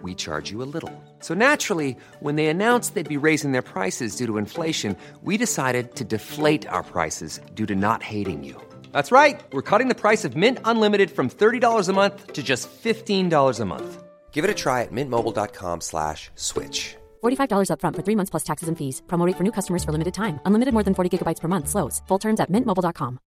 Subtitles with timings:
[0.00, 0.90] we charge you a little.
[1.18, 5.94] So naturally, when they announced they'd be raising their prices due to inflation, we decided
[5.96, 8.56] to deflate our prices due to not hating you.
[8.92, 9.38] That's right.
[9.52, 13.64] We're cutting the price of Mint Unlimited from $30 a month to just $15 a
[13.66, 14.02] month.
[14.32, 16.96] Give it a try at mintmobile.com slash switch.
[17.22, 19.02] $45 upfront for three months plus taxes and fees.
[19.06, 20.40] Promo rate for new customers for limited time.
[20.46, 21.68] Unlimited more than 40 gigabytes per month.
[21.68, 22.00] Slows.
[22.08, 23.18] Full terms at mintmobile.com.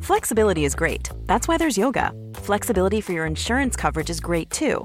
[0.00, 1.10] Flexibility is great.
[1.26, 2.12] That's why there's yoga.
[2.34, 4.84] Flexibility for your insurance coverage is great too.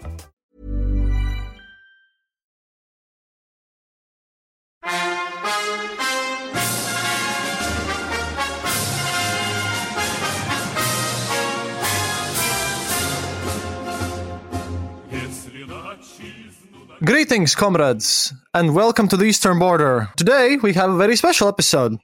[17.03, 20.09] Greetings, comrades, and welcome to the Eastern Border.
[20.17, 21.97] Today we have a very special episode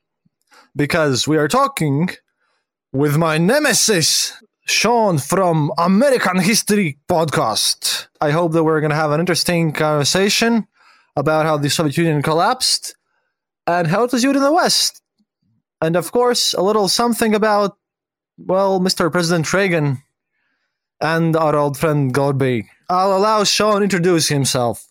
[0.76, 2.10] because we are talking
[2.92, 4.34] with my nemesis,
[4.66, 8.08] Sean from American History Podcast.
[8.20, 10.66] I hope that we're going to have an interesting conversation
[11.16, 12.96] about how the Soviet Union collapsed
[13.68, 15.04] and how it was viewed in the West.
[15.80, 17.78] And of course, a little something about,
[18.40, 19.12] well, Mr.
[19.12, 20.02] President Reagan
[21.00, 22.68] and our old friend Gorby.
[22.90, 24.87] I'll allow Sean introduce himself.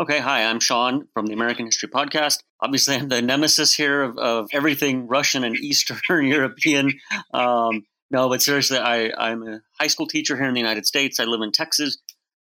[0.00, 2.38] Okay, hi, I'm Sean from the American History Podcast.
[2.62, 6.98] Obviously, I'm the nemesis here of, of everything Russian and Eastern European.
[7.34, 11.20] Um, no, but seriously, I, I'm a high school teacher here in the United States.
[11.20, 11.98] I live in Texas.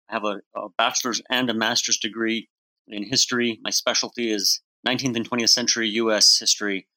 [0.08, 2.50] I have a, a bachelor's and a master's degree
[2.88, 3.60] in history.
[3.64, 6.38] My specialty is 19th and 20th century U.S.
[6.38, 6.88] history,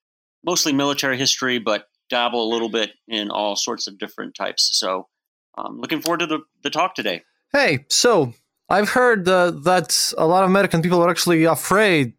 [0.45, 4.69] mostly military history, but dabble a little bit in all sorts of different types.
[4.79, 5.09] So,
[5.57, 7.23] I'm looking forward to the, the talk today.
[7.55, 8.35] Hey, so
[8.73, 12.15] I've heard uh, that a lot of American people were actually afraid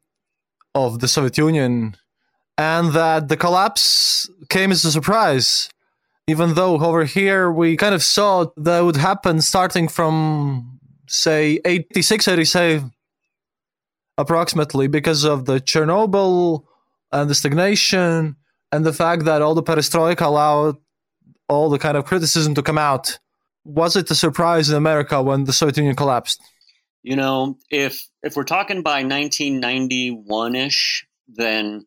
[0.76, 1.98] of the Soviet Union
[2.60, 5.72] and that the collapse came as a surprise.
[6.28, 12.28] Even though over here we kind of saw that would happen starting from, say, 86,
[12.28, 12.92] 87,
[14.20, 16.66] approximately, because of the Chernobyl
[17.12, 18.36] and the stagnation
[18.72, 20.78] and the fact that all the perestroika allowed
[21.50, 23.18] all the kind of criticism to come out
[23.64, 26.42] was it a surprise in America when the Soviet Union collapsed?
[27.02, 31.86] You know, if if we're talking by 1991 ish, then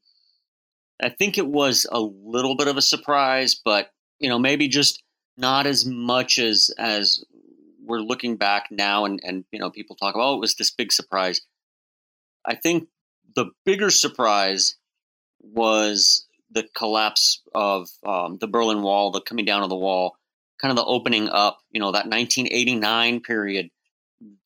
[1.02, 5.02] I think it was a little bit of a surprise, but you know, maybe just
[5.36, 7.24] not as much as as
[7.82, 10.70] we're looking back now and and you know people talk about oh, it was this
[10.70, 11.40] big surprise.
[12.44, 12.88] I think
[13.34, 14.76] the bigger surprise
[15.40, 20.16] was the collapse of um, the Berlin Wall, the coming down of the wall
[20.60, 23.70] kind of the opening up, you know, that 1989 period,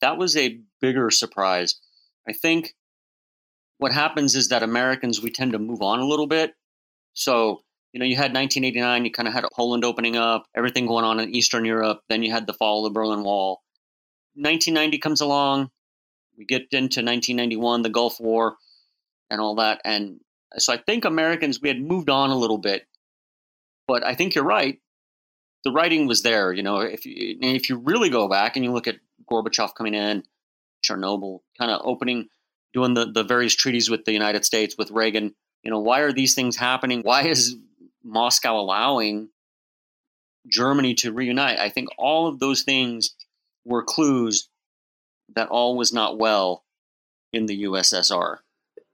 [0.00, 1.81] that was a bigger surprise.
[2.28, 2.75] I think
[3.78, 6.54] what happens is that Americans, we tend to move on a little bit.
[7.15, 7.62] So,
[7.93, 11.19] you know, you had 1989, you kind of had Poland opening up, everything going on
[11.20, 12.03] in Eastern Europe.
[12.09, 13.62] Then you had the fall of the Berlin Wall.
[14.34, 15.70] 1990 comes along.
[16.37, 18.56] We get into 1991, the Gulf War,
[19.28, 19.81] and all that.
[19.84, 20.20] And
[20.56, 22.87] so I think Americans, we had moved on a little bit.
[23.87, 24.78] But I think you're right
[25.65, 26.53] the writing was there.
[26.53, 28.97] You know, if you, if you really go back and you look at
[29.31, 30.25] Gorbachev coming in,
[30.84, 32.28] Chernobyl, kind of opening,
[32.72, 35.34] doing the the various treaties with the United States with Reagan.
[35.62, 37.03] You know, why are these things happening?
[37.03, 37.56] Why is
[38.03, 39.28] Moscow allowing
[40.49, 41.59] Germany to reunite?
[41.59, 43.15] I think all of those things
[43.65, 44.49] were clues
[45.34, 46.64] that all was not well
[47.32, 48.38] in the USSR.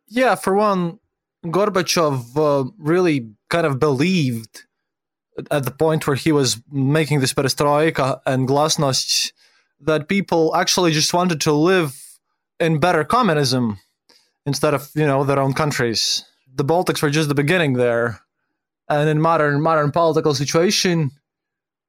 [0.08, 0.98] Yeah, for one,
[1.44, 4.64] Gorbachev uh, really kind of believed
[5.50, 9.32] at the point where he was making this perestroika and glasnost
[9.80, 11.94] that people actually just wanted to live
[12.58, 13.78] in better communism
[14.46, 16.24] instead of you know their own countries.
[16.54, 18.20] The baltics were just the beginning there.
[18.88, 21.10] And in modern modern political situation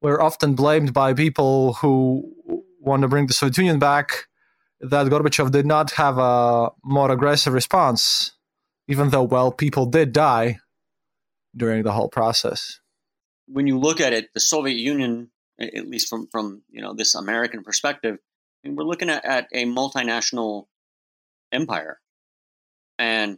[0.02, 2.34] we're often blamed by people who
[2.80, 4.28] want to bring the soviet union back
[4.80, 8.34] that gorbachev did not have a more aggressive response
[8.88, 10.60] even though well people did die
[11.56, 12.80] during the whole process
[13.48, 17.16] when you look at it, the Soviet Union, at least from from you know this
[17.16, 18.18] American perspective,
[18.64, 20.68] I mean, we're looking at, at a multinational
[21.52, 22.00] empire.
[23.00, 23.38] And,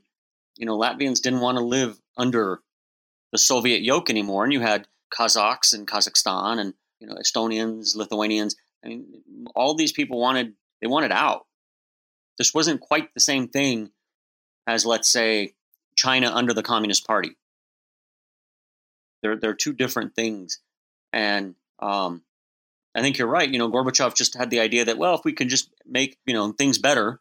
[0.58, 2.62] you know, Latvians didn't want to live under
[3.32, 4.44] the Soviet yoke anymore.
[4.44, 8.56] And you had Kazakhs in Kazakhstan and, you know, Estonians, Lithuanians.
[8.84, 9.06] I mean,
[9.56, 11.46] all these people wanted, they wanted out.
[12.38, 13.92] This wasn't quite the same thing
[14.66, 15.54] as, let's say,
[15.96, 17.36] China under the Communist Party.
[19.22, 20.60] They're, they're two different things.
[21.12, 22.24] And um,
[22.96, 23.50] I think you're right.
[23.50, 26.34] You know, Gorbachev just had the idea that, well, if we can just make, you
[26.34, 27.20] know, things better,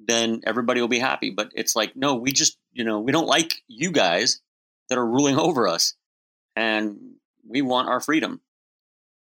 [0.00, 1.30] then everybody will be happy.
[1.30, 4.40] But it's like, no, we just, you know, we don't like you guys
[4.88, 5.94] that are ruling over us.
[6.56, 7.14] And
[7.46, 8.40] we want our freedom.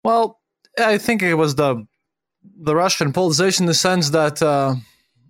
[0.05, 0.41] Well,
[0.79, 1.87] I think it was the
[2.57, 4.75] the Russian polarization in the sense that, uh,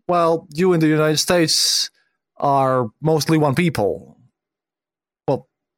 [0.08, 1.90] well, you in the United States
[2.38, 4.11] are mostly one people.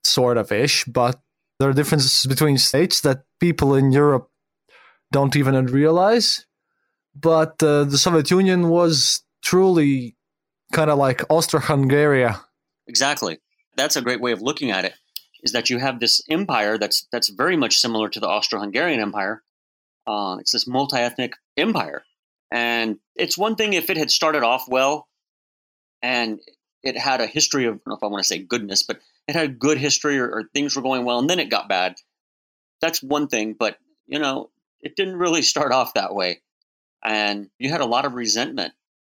[0.05, 1.21] Sort of ish, but
[1.59, 4.31] there are differences between states that people in Europe
[5.11, 6.47] don't even realize.
[7.15, 10.17] But uh, the Soviet Union was truly
[10.73, 12.29] kind of like Austro-Hungary.
[12.87, 13.39] Exactly.
[13.77, 14.95] That's a great way of looking at it.
[15.43, 19.43] Is that you have this empire that's that's very much similar to the Austro-Hungarian Empire.
[20.07, 22.05] Uh, it's this multi-ethnic empire,
[22.50, 25.07] and it's one thing if it had started off well,
[26.03, 26.41] and
[26.83, 29.00] it had a history of I don't know if I want to say goodness, but
[29.26, 31.69] it had a good history or, or things were going well, and then it got
[31.69, 31.94] bad.
[32.81, 34.50] That's one thing, but you know,
[34.81, 36.43] it didn't really start off that way,
[37.03, 38.73] and you had a lot of resentment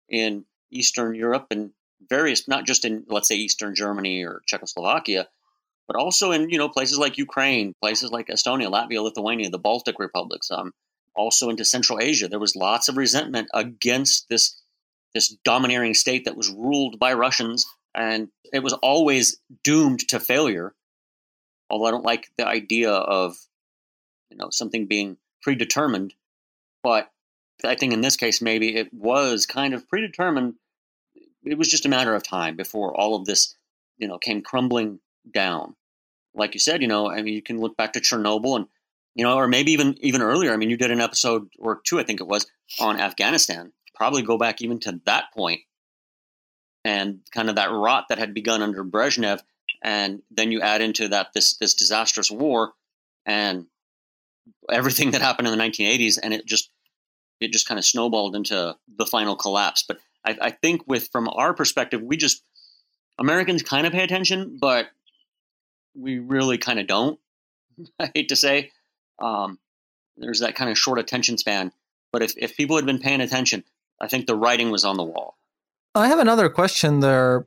[0.08, 1.70] in Eastern Europe and
[2.08, 5.28] various, not just in let's say Eastern Germany or Czechoslovakia,
[5.86, 9.98] but also in you know places like Ukraine, places like Estonia, Latvia, Lithuania, the Baltic
[9.98, 10.72] republics, um,
[11.14, 12.28] also into Central Asia.
[12.28, 14.60] There was lots of resentment against this
[15.14, 20.74] this domineering state that was ruled by Russians and it was always doomed to failure.
[21.68, 23.36] Although I don't like the idea of
[24.30, 26.14] you know something being predetermined,
[26.82, 27.10] but
[27.64, 30.54] I think in this case maybe it was kind of predetermined.
[31.44, 33.56] It was just a matter of time before all of this,
[33.98, 35.00] you know, came crumbling
[35.30, 35.74] down.
[36.34, 38.66] Like you said, you know, I mean, you can look back to Chernobyl and
[39.14, 40.52] you know, or maybe even even earlier.
[40.52, 42.46] I mean, you did an episode or two, I think it was,
[42.78, 43.72] on Afghanistan.
[43.94, 45.60] Probably go back even to that point
[46.84, 49.40] and kind of that rot that had begun under Brezhnev,
[49.82, 52.72] and then you add into that this this disastrous war
[53.26, 53.66] and
[54.70, 56.70] everything that happened in the 1980s, and it just
[57.40, 59.84] it just kind of snowballed into the final collapse.
[59.86, 62.42] But I, I think with from our perspective, we just
[63.18, 64.88] Americans kind of pay attention, but
[65.94, 67.18] we really kind of don't.
[68.00, 68.72] I hate to say,
[69.18, 69.58] um,
[70.16, 71.72] there's that kind of short attention span.
[72.12, 73.64] But if, if people had been paying attention,
[74.00, 75.36] I think the writing was on the wall.
[75.94, 77.46] I have another question there,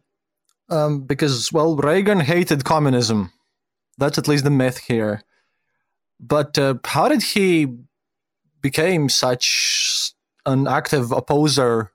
[0.69, 3.31] um, because well, Reagan hated communism.
[3.97, 5.21] That's at least the myth here.
[6.19, 7.67] But uh, how did he
[8.61, 10.13] become such
[10.45, 11.91] an active opposer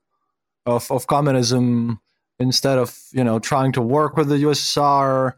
[0.64, 2.00] of of communism
[2.38, 5.34] instead of you know trying to work with the USSR,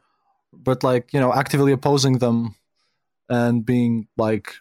[0.52, 2.54] but like you know actively opposing them
[3.28, 4.54] and being like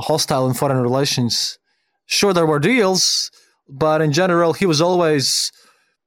[0.00, 1.58] hostile in foreign relations?
[2.06, 3.30] Sure, there were deals,
[3.68, 5.52] but in general, he was always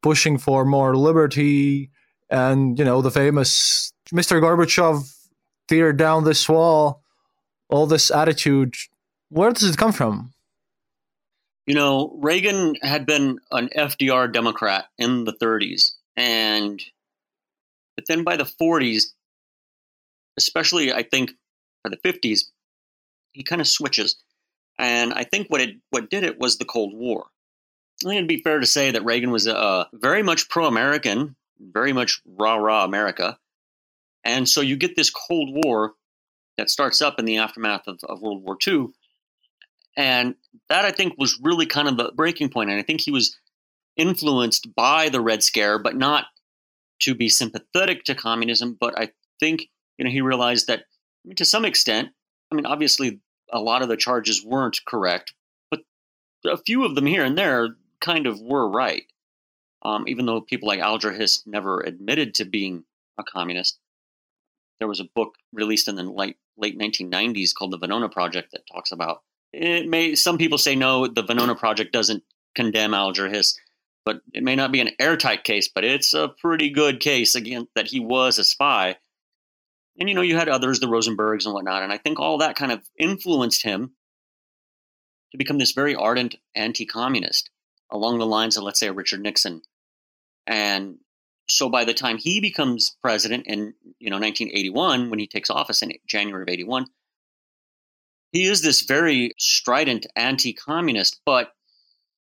[0.02, 1.92] pushing for more liberty
[2.30, 4.42] and you know the famous Mr.
[4.42, 5.12] Gorbachev
[5.68, 7.04] tear down this wall
[7.70, 8.76] all this attitude.
[9.30, 10.34] Where does it come from?
[11.68, 16.82] You know Reagan had been an FDR democrat in the 30s and
[17.96, 19.12] but then by the 40s
[20.38, 21.32] especially I think
[21.84, 22.46] by the 50s
[23.32, 24.16] he kind of switches.
[24.78, 27.28] And I think what it what did it was the Cold War
[28.04, 31.36] I think it'd be fair to say that Reagan was uh, very much pro American,
[31.60, 33.38] very much rah rah America.
[34.24, 35.94] And so you get this Cold War
[36.58, 38.88] that starts up in the aftermath of, of World War II.
[39.98, 40.36] And
[40.70, 42.70] that I think was really kind of the breaking point.
[42.70, 43.38] And I think he was
[43.98, 46.26] influenced by the Red Scare, but not
[47.02, 48.78] to be sympathetic to communism.
[48.80, 52.10] But I think you know he realized that I mean, to some extent,
[52.52, 53.20] I mean, obviously
[53.52, 55.34] a lot of the charges weren't correct,
[55.70, 55.82] but
[56.46, 59.04] a few of them here and there kind of were right.
[59.82, 62.84] Um, even though people like Alger Hiss never admitted to being
[63.18, 63.78] a communist.
[64.80, 68.68] There was a book released in the late, late 1990s called The Venona Project that
[68.72, 69.22] talks about
[69.54, 69.88] it.
[69.88, 72.24] May some people say no, the Venona Project doesn't
[72.56, 73.58] condemn Alger Hiss,
[74.06, 77.68] but it may not be an airtight case, but it's a pretty good case again
[77.76, 78.98] that he was a spy.
[80.00, 82.56] And you know, you had others, the Rosenbergs and whatnot, and I think all that
[82.56, 83.92] kind of influenced him
[85.32, 87.50] to become this very ardent anti-communist
[87.92, 89.62] along the lines of, let's say, Richard Nixon.
[90.46, 90.98] And
[91.50, 95.82] so by the time he becomes president in you know 1981, when he takes office
[95.82, 96.86] in January of 81,
[98.32, 101.52] he is this very strident anti-communist, but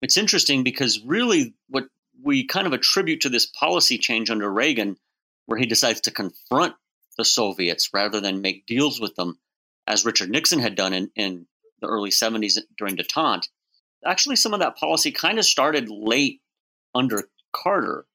[0.01, 1.85] it's interesting because really what
[2.23, 4.97] we kind of attribute to this policy change under Reagan,
[5.45, 6.75] where he decides to confront
[7.17, 9.37] the Soviets rather than make deals with them,
[9.85, 11.45] as Richard Nixon had done in, in
[11.81, 13.47] the early 70s during detente.
[14.05, 16.41] Actually, some of that policy kind of started late
[16.95, 18.05] under Carter.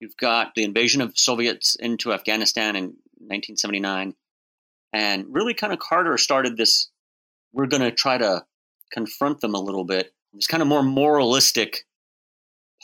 [0.00, 2.84] You've got the invasion of Soviets into Afghanistan in
[3.18, 4.14] 1979.
[4.92, 6.90] And really, kind of Carter started this
[7.52, 8.44] we're going to try to
[8.92, 10.12] confront them a little bit.
[10.34, 11.84] It's kind of more moralistic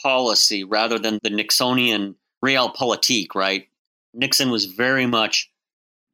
[0.01, 3.67] policy rather than the Nixonian realpolitik, right?
[4.13, 5.51] Nixon was very much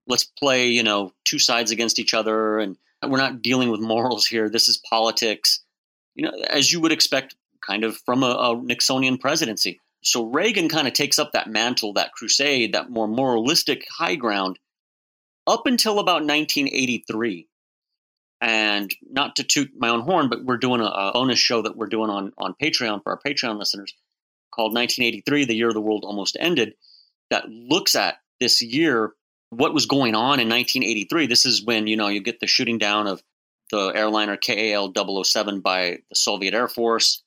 [0.08, 2.78] let's play, you know, two sides against each other and
[3.08, 4.50] we're not dealing with morals here.
[4.50, 5.62] This is politics.
[6.16, 9.80] You know, as you would expect kind of from a, a Nixonian presidency.
[10.04, 14.58] So Reagan kind of takes up that mantle, that crusade, that more moralistic high ground
[15.46, 17.48] up until about 1983.
[18.44, 21.78] And not to toot my own horn, but we're doing a, a bonus show that
[21.78, 23.94] we're doing on, on Patreon for our Patreon listeners
[24.52, 26.74] called 1983, the year the world almost ended,
[27.30, 29.14] that looks at this year,
[29.52, 31.28] what was going on in 1983.
[31.28, 33.22] This is when, you know, you get the shooting down of
[33.72, 37.24] the airliner KAL 007 by the Soviet Air Force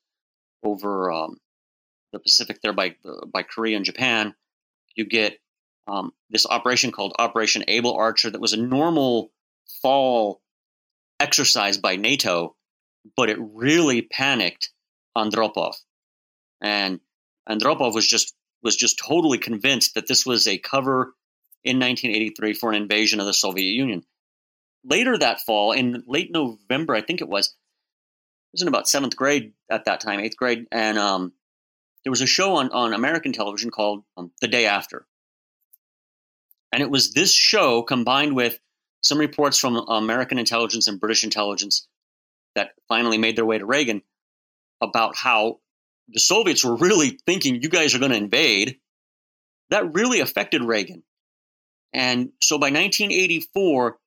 [0.62, 1.38] over um,
[2.12, 4.34] the Pacific there by, uh, by Korea and Japan.
[4.94, 5.38] You get
[5.86, 9.32] um, this operation called Operation Able Archer that was a normal
[9.82, 10.40] fall
[11.20, 12.56] exercise by NATO,
[13.16, 14.70] but it really panicked
[15.16, 15.74] Andropov.
[16.62, 17.00] And
[17.48, 21.14] Andropov was just was just totally convinced that this was a cover
[21.62, 24.02] in 1983 for an invasion of the Soviet Union.
[24.84, 29.16] Later that fall, in late November, I think it was, I was in about seventh
[29.16, 31.32] grade at that time, eighth grade, and um,
[32.04, 35.06] there was a show on, on American television called um, The Day After.
[36.70, 38.58] And it was this show combined with
[39.02, 41.86] some reports from American intelligence and British intelligence
[42.54, 44.02] that finally made their way to Reagan
[44.80, 45.60] about how
[46.08, 48.78] the Soviets were really thinking you guys are going to invade.
[49.70, 51.02] That really affected Reagan.
[51.92, 53.98] And so by 1984,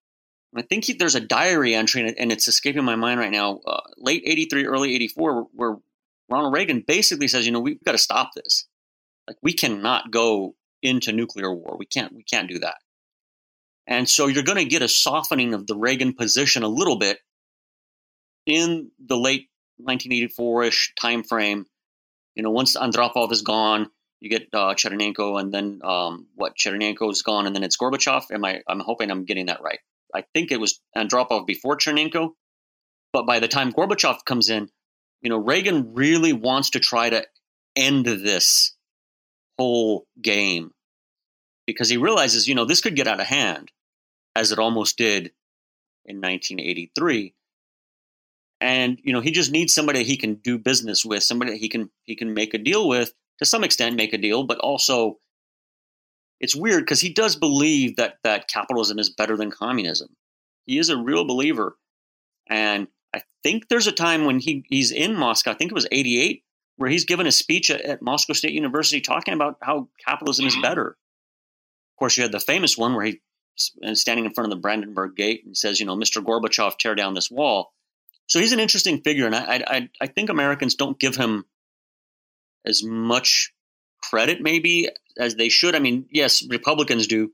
[0.59, 3.59] I think he, there's a diary entry, and it's escaping my mind right now.
[3.65, 5.77] Uh, late 83, early 84, where
[6.29, 8.67] Ronald Reagan basically says, you know, we've got to stop this.
[9.27, 11.75] Like we cannot go into nuclear war.
[11.77, 12.13] We can't.
[12.13, 12.77] We can't do that.
[13.85, 17.19] And so you're going to get a softening of the Reagan position a little bit
[18.45, 19.47] in the late
[19.81, 21.63] 1984-ish timeframe.
[22.35, 26.55] You know, once Andropov is gone, you get uh, Chernenko, and then um, what?
[26.55, 28.31] Chernenko is gone, and then it's Gorbachev.
[28.31, 28.61] Am I?
[28.67, 29.79] I'm hoping I'm getting that right.
[30.17, 32.31] I think it was Andropov before Chernenko,
[33.13, 34.69] but by the time Gorbachev comes in,
[35.21, 37.25] you know, Reagan really wants to try to
[37.75, 38.75] end this
[39.59, 40.71] whole game
[41.67, 43.71] because he realizes, you know, this could get out of hand
[44.35, 45.31] as it almost did
[46.05, 47.35] in 1983
[48.61, 51.89] and you know he just needs somebody he can do business with somebody he can
[52.03, 55.17] he can make a deal with to some extent make a deal but also
[56.39, 60.09] it's weird because he does believe that that capitalism is better than communism
[60.65, 61.77] he is a real believer
[62.49, 65.87] and i think there's a time when he he's in moscow i think it was
[65.91, 66.43] 88
[66.77, 70.53] where he's given a speech at, at moscow state university talking about how capitalism is
[70.53, 70.61] mm-hmm.
[70.61, 73.21] better of course you had the famous one where he
[73.93, 76.23] standing in front of the Brandenburg Gate and says, you know, Mr.
[76.23, 77.73] Gorbachev, tear down this wall.
[78.27, 81.45] So he's an interesting figure, and I, I, I think Americans don't give him
[82.65, 83.53] as much
[84.03, 85.75] credit, maybe, as they should.
[85.75, 87.31] I mean, yes, Republicans do.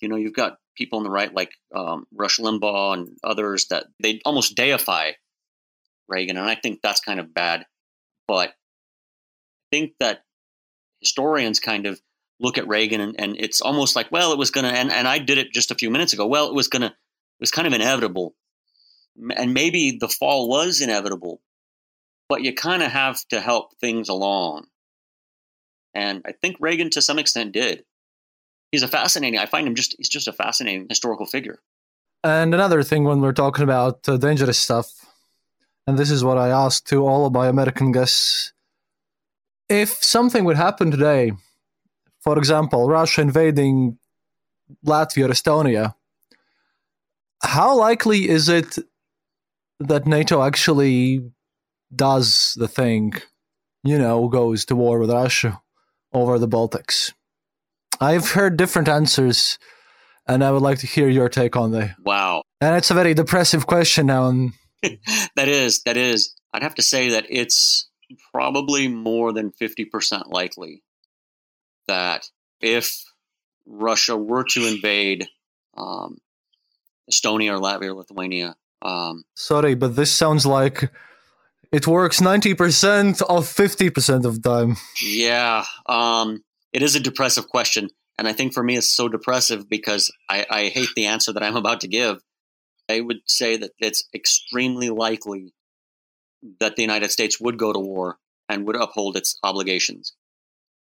[0.00, 3.86] You know, you've got people on the right like um, Rush Limbaugh and others that
[4.02, 5.12] they almost deify
[6.08, 7.64] Reagan, and I think that's kind of bad.
[8.26, 8.52] But I
[9.70, 10.24] think that
[11.00, 12.00] historians kind of
[12.40, 15.18] look at Reagan and, and it's almost like, well, it was to, and, and I
[15.18, 16.26] did it just a few minutes ago.
[16.26, 16.92] Well, it was to, it
[17.40, 18.34] was kind of inevitable.
[19.36, 21.40] And maybe the fall was inevitable,
[22.28, 24.66] but you kind of have to help things along.
[25.94, 27.84] And I think Reagan to some extent did.
[28.72, 31.60] He's a fascinating, I find him just, he's just a fascinating historical figure.
[32.24, 34.90] And another thing when we're talking about uh, dangerous stuff,
[35.86, 38.52] and this is what I asked to all of my American guests
[39.68, 41.32] if something would happen today
[42.24, 43.98] for example, Russia invading
[44.84, 45.94] Latvia or Estonia,
[47.42, 48.78] how likely is it
[49.78, 51.30] that NATO actually
[51.94, 53.12] does the thing,
[53.82, 55.60] you know, goes to war with Russia
[56.14, 57.12] over the Baltics?
[58.00, 59.58] I've heard different answers,
[60.26, 61.96] and I would like to hear your take on that.
[62.02, 62.42] Wow.
[62.60, 64.30] And it's a very depressive question now.
[65.36, 66.34] that is, that is.
[66.52, 67.88] I'd have to say that it's
[68.32, 70.82] probably more than 50% likely
[71.88, 72.26] that
[72.60, 73.02] if
[73.66, 75.26] Russia were to invade,
[75.76, 76.18] um,
[77.10, 78.56] Estonia or Latvia or Lithuania.
[78.82, 80.90] Um, Sorry, but this sounds like
[81.74, 84.76] it works 90% of 50% of the time.
[85.02, 87.90] Yeah, um, it is a depressive question.
[88.16, 91.42] And I think for me, it's so depressive because I, I hate the answer that
[91.42, 92.22] I'm about to give.
[92.88, 95.52] I would say that it's extremely likely
[96.60, 100.14] that the United States would go to war and would uphold its obligations.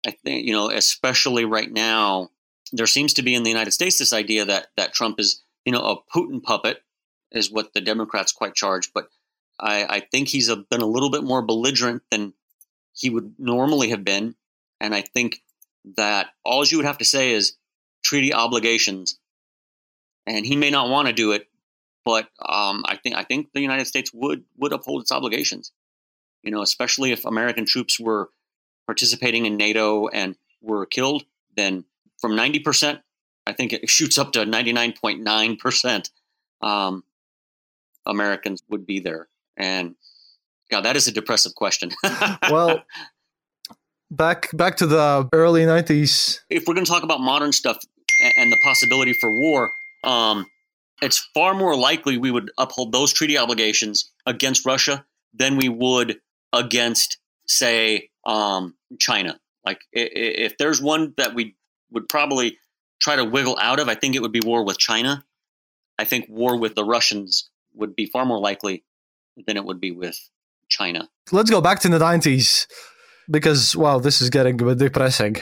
[0.06, 2.30] I think, you know, especially right now,
[2.72, 5.72] there seems to be in the United States this idea that, that Trump is, you
[5.72, 6.82] know, a Putin puppet,
[7.32, 8.92] is what the Democrats quite charge.
[8.94, 9.08] But
[9.60, 12.32] I, I think he's a, been a little bit more belligerent than
[12.92, 14.34] he would normally have been.
[14.80, 15.42] And I think
[15.96, 17.56] that all you would have to say is
[18.02, 19.18] treaty obligations.
[20.26, 21.48] And he may not want to do it,
[22.04, 25.72] but um, I think I think the United States would would uphold its obligations.
[26.42, 28.30] You know, especially if American troops were
[28.86, 31.24] participating in NATO and were killed,
[31.56, 31.84] then
[32.20, 33.00] from ninety percent,
[33.46, 36.10] I think it shoots up to ninety nine point nine percent.
[36.62, 37.04] Um,
[38.06, 39.28] Americans would be there,
[39.60, 39.94] and
[40.70, 41.90] God, that is a depressive question.
[42.50, 42.82] well,
[44.10, 47.78] back back to the early 90s if we're going to talk about modern stuff
[48.36, 49.70] and the possibility for war
[50.02, 50.46] um,
[51.00, 56.18] it's far more likely we would uphold those treaty obligations against russia than we would
[56.52, 59.38] against say um, china.
[59.64, 61.56] Like if there's one that we
[61.90, 62.58] would probably
[63.00, 65.24] try to wiggle out of i think it would be war with china.
[65.98, 68.84] I think war with the russians would be far more likely
[69.46, 70.18] than it would be with
[70.68, 72.66] china let's go back to the 90s
[73.30, 75.36] because wow, this is getting a bit depressing.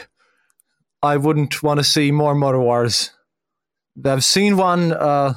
[1.02, 3.10] I wouldn't want to see more Motor Wars.
[4.04, 4.92] I've seen one.
[4.92, 5.34] Uh,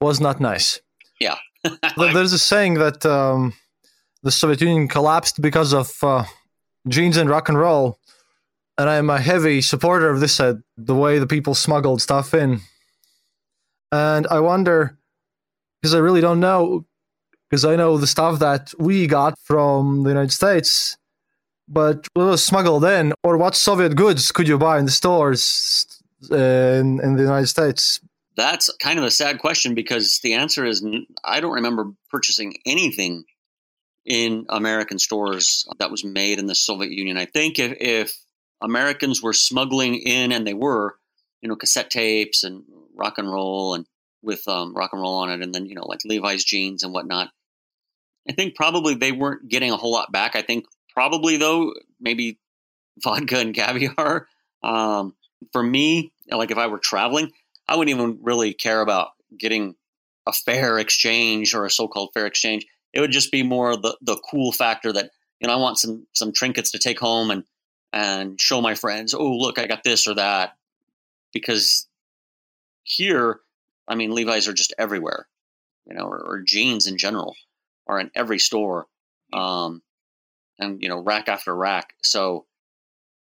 [0.00, 0.80] was not nice.
[1.20, 1.36] Yeah.
[1.96, 3.52] There's a saying that um,
[4.24, 6.24] the Soviet Union collapsed because of uh,
[6.88, 7.98] jeans and rock and roll,
[8.76, 10.40] and I am a heavy supporter of this.
[10.40, 12.60] Uh, the way the people smuggled stuff in,
[13.92, 14.98] and I wonder
[15.80, 16.84] because I really don't know
[17.52, 20.96] because I know the stuff that we got from the United States
[21.68, 25.86] but was smuggled in, or what Soviet goods could you buy in the stores
[26.30, 28.00] uh, in, in the United States?
[28.36, 30.82] That's kind of a sad question because the answer is
[31.22, 33.24] I don't remember purchasing anything
[34.06, 37.18] in American stores that was made in the Soviet Union.
[37.18, 38.16] I think if, if
[38.62, 40.96] Americans were smuggling in, and they were,
[41.42, 43.84] you know, cassette tapes and rock and roll and
[44.22, 46.94] with um, rock and roll on it, and then you know like Levi's jeans and
[46.94, 47.28] whatnot.
[48.28, 50.36] I think probably they weren't getting a whole lot back.
[50.36, 52.38] I think Probably though, maybe
[53.02, 54.28] vodka and caviar.
[54.62, 55.14] Um,
[55.52, 57.32] for me, like if I were traveling,
[57.66, 59.74] I wouldn't even really care about getting
[60.26, 62.66] a fair exchange or a so-called fair exchange.
[62.92, 66.06] It would just be more the the cool factor that you know I want some
[66.12, 67.44] some trinkets to take home and
[67.92, 69.14] and show my friends.
[69.14, 70.56] Oh, look, I got this or that.
[71.32, 71.88] Because
[72.84, 73.40] here,
[73.88, 75.26] I mean, Levi's are just everywhere,
[75.86, 77.34] you know, or, or jeans in general
[77.86, 78.86] are in every store.
[79.32, 79.82] Um,
[80.58, 81.94] and you know rack after rack.
[82.02, 82.46] So,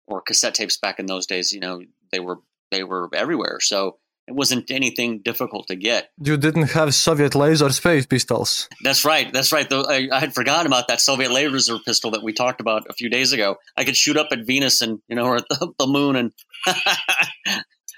[0.07, 1.81] or cassette tapes back in those days, you know,
[2.12, 3.59] they were they were everywhere.
[3.61, 3.96] So
[4.27, 6.11] it wasn't anything difficult to get.
[6.23, 8.68] You didn't have Soviet laser space pistols.
[8.85, 9.33] That's right.
[9.33, 9.68] That's right.
[9.68, 12.92] Though I, I, had forgotten about that Soviet laser pistol that we talked about a
[12.92, 13.57] few days ago.
[13.77, 16.33] I could shoot up at Venus and you know or at the, the moon and.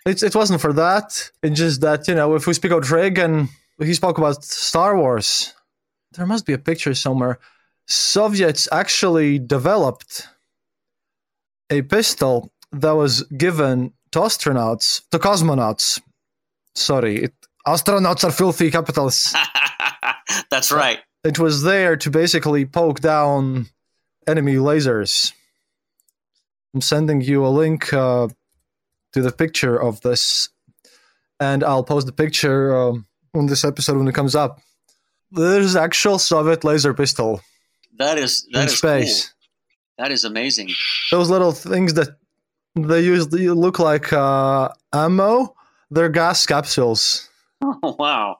[0.07, 1.31] it, it wasn't for that.
[1.43, 3.49] It's just that you know if we speak about Reagan,
[3.81, 5.53] he spoke about Star Wars.
[6.15, 7.39] There must be a picture somewhere.
[7.87, 10.29] Soviets actually developed
[11.71, 16.01] a pistol that was given to astronauts, to cosmonauts.
[16.75, 17.35] Sorry, it,
[17.67, 19.35] astronauts are filthy capitalists.
[20.51, 21.01] That's right.
[21.25, 23.69] It was there to basically poke down
[24.27, 25.33] enemy lasers.
[26.75, 28.29] I'm sending you a link uh,
[29.13, 30.49] to the picture of this,
[31.39, 34.61] and I'll post the picture um, on this episode when it comes up.
[35.33, 37.41] There's actual Soviet laser pistol
[37.99, 39.27] that is that in is space.
[39.27, 39.35] Cool.
[39.99, 40.71] That is amazing.
[41.11, 42.17] Those little things that
[42.75, 45.55] they usually look like uh, ammo.
[45.91, 47.29] They're gas capsules.
[47.61, 48.39] Oh wow!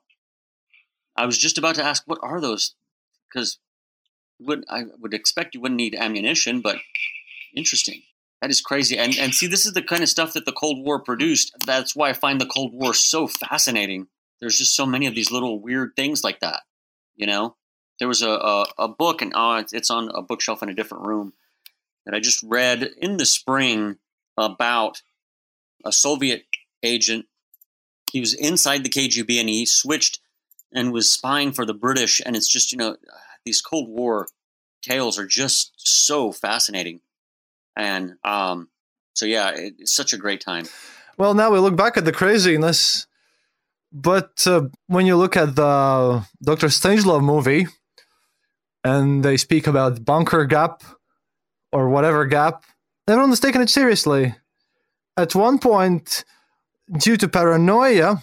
[1.17, 2.75] I was just about to ask, what are those?
[3.29, 3.59] Because
[4.41, 6.79] would I would expect you wouldn't need ammunition, but
[7.55, 8.03] interesting.
[8.41, 8.99] That is crazy.
[8.99, 11.55] And and see, this is the kind of stuff that the Cold War produced.
[11.67, 14.09] That's why I find the Cold War so fascinating.
[14.41, 16.63] There's just so many of these little weird things like that.
[17.17, 17.57] You know,
[17.99, 21.07] there was a, a, a book, and uh, it's on a bookshelf in a different
[21.07, 21.35] room,
[22.05, 23.97] that I just read in the spring
[24.37, 25.03] about
[25.85, 26.45] a Soviet
[26.83, 27.27] agent.
[28.11, 30.21] He was inside the KGB and he switched
[30.73, 32.21] and was spying for the British.
[32.25, 32.97] And it's just, you know,
[33.45, 34.29] these Cold War
[34.83, 37.01] tales are just so fascinating.
[37.77, 38.69] And um,
[39.15, 40.67] so, yeah, it's such a great time.
[41.17, 43.07] Well, now we look back at the craziness.
[43.93, 47.67] But uh, when you look at the Doctor Strangelove movie,
[48.85, 50.83] and they speak about bunker gap
[51.73, 52.65] or whatever gap,
[53.07, 54.35] everyone taking it seriously.
[55.17, 56.25] At one point,
[56.99, 58.23] due to paranoia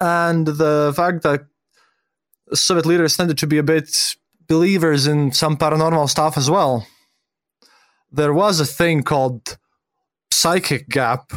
[0.00, 1.46] and the fact that
[2.52, 6.86] Soviet leaders tended to be a bit believers in some paranormal stuff as well,
[8.12, 9.58] there was a thing called
[10.30, 11.32] psychic gap,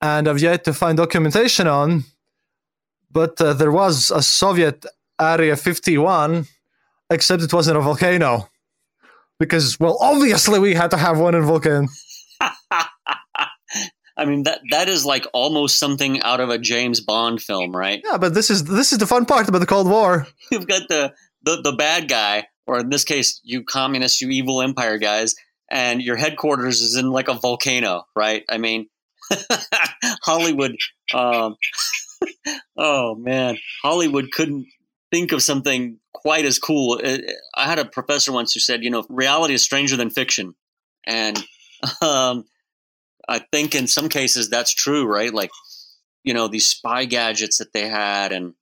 [0.00, 2.04] and I've yet to find documentation on.
[3.16, 4.84] But uh, there was a Soviet
[5.18, 6.46] Area 51,
[7.08, 8.50] except it wasn't a volcano.
[9.38, 11.88] Because, well, obviously we had to have one in Vulcan.
[14.18, 18.02] I mean that that is like almost something out of a James Bond film, right?
[18.04, 20.26] Yeah, but this is this is the fun part about the Cold War.
[20.52, 24.60] You've got the the, the bad guy, or in this case, you communists, you evil
[24.60, 25.34] empire guys,
[25.70, 28.44] and your headquarters is in like a volcano, right?
[28.50, 28.88] I mean,
[30.22, 30.76] Hollywood.
[31.14, 31.56] Um,
[32.76, 34.66] oh man, Hollywood couldn't
[35.10, 37.00] think of something quite as cool.
[37.54, 40.54] I had a professor once who said, you know, reality is stranger than fiction,
[41.06, 41.36] and
[42.02, 42.44] um,
[43.28, 45.32] I think in some cases that's true, right?
[45.32, 45.50] Like,
[46.24, 48.54] you know, these spy gadgets that they had, and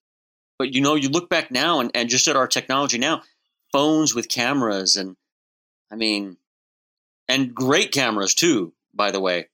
[0.58, 3.22] but you know, you look back now and, and just at our technology now,
[3.72, 5.16] phones with cameras, and
[5.90, 6.36] I mean,
[7.28, 9.48] and great cameras too, by the way,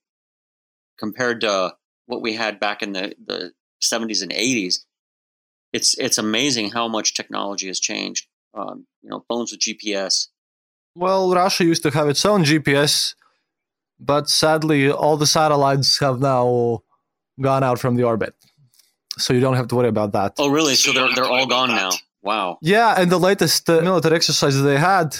[0.97, 4.85] compared to what we had back in the, the 70s and 80s.
[5.73, 8.27] It's it's amazing how much technology has changed.
[8.53, 10.27] Um, you know, phones with GPS.
[10.95, 13.15] Well, Russia used to have its own GPS,
[13.97, 16.83] but sadly, all the satellites have now
[17.39, 18.35] gone out from the orbit,
[19.17, 20.33] so you don't have to worry about that.
[20.37, 20.75] Oh, really?
[20.75, 21.91] So they're they're all gone now.
[22.21, 22.57] Wow.
[22.61, 25.15] Yeah, and the latest uh, military exercises they had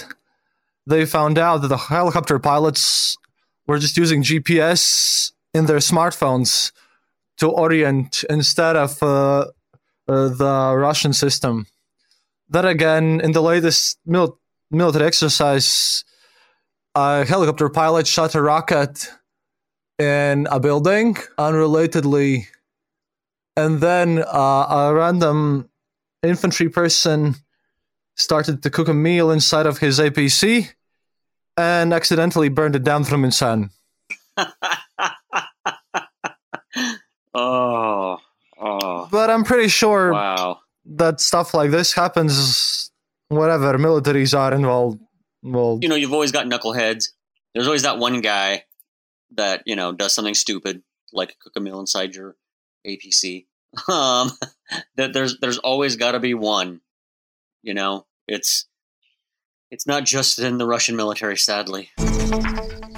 [0.86, 3.16] they found out that the helicopter pilots
[3.66, 6.72] were just using GPS in their smartphones
[7.42, 9.46] to orient instead of uh,
[10.06, 11.66] uh, the Russian system.
[12.48, 14.38] Then again, in the latest mil-
[14.70, 16.04] military exercise,
[16.94, 19.10] a helicopter pilot shot a rocket
[19.98, 22.46] in a building unrelatedly,
[23.56, 25.68] and then uh, a random
[26.22, 27.34] infantry person
[28.14, 30.70] started to cook a meal inside of his APC
[31.56, 33.64] and accidentally burned it down from inside.
[37.34, 38.18] oh,
[38.58, 39.08] oh.
[39.10, 40.60] But I'm pretty sure wow.
[40.86, 42.90] that stuff like this happens
[43.28, 45.00] whatever militaries are involved.
[45.42, 47.08] Well, you know, you've always got knuckleheads.
[47.54, 48.64] There's always that one guy
[49.34, 52.36] that you know does something stupid, like cook a meal inside your
[52.86, 53.46] APC.
[53.88, 54.30] Um,
[54.96, 56.82] that there's there's always got to be one
[57.62, 58.66] you know, it's
[59.70, 61.90] it's not just in the Russian military, sadly.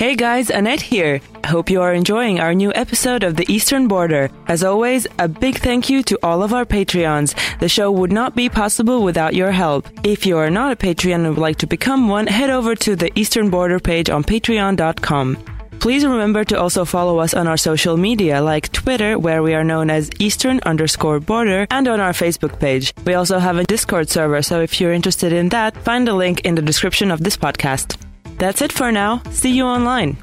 [0.04, 1.22] Hey guys, Annette here.
[1.46, 4.28] Hope you are enjoying our new episode of The Eastern Border.
[4.48, 7.34] As always, a big thank you to all of our Patreons.
[7.58, 9.88] The show would not be possible without your help.
[10.04, 12.94] If you are not a Patreon and would like to become one, head over to
[12.94, 15.38] the Eastern Border page on patreon.com.
[15.80, 19.64] Please remember to also follow us on our social media like Twitter, where we are
[19.64, 22.92] known as Eastern underscore border, and on our Facebook page.
[23.06, 26.42] We also have a Discord server, so if you're interested in that, find the link
[26.42, 27.96] in the description of this podcast.
[28.38, 29.22] That's it for now.
[29.30, 30.16] See you online.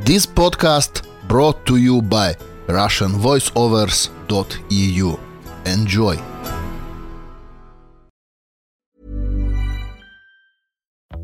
[0.00, 2.34] This podcast brought to you by
[2.66, 5.18] RussianVoiceovers.eu.
[5.66, 6.16] Enjoy.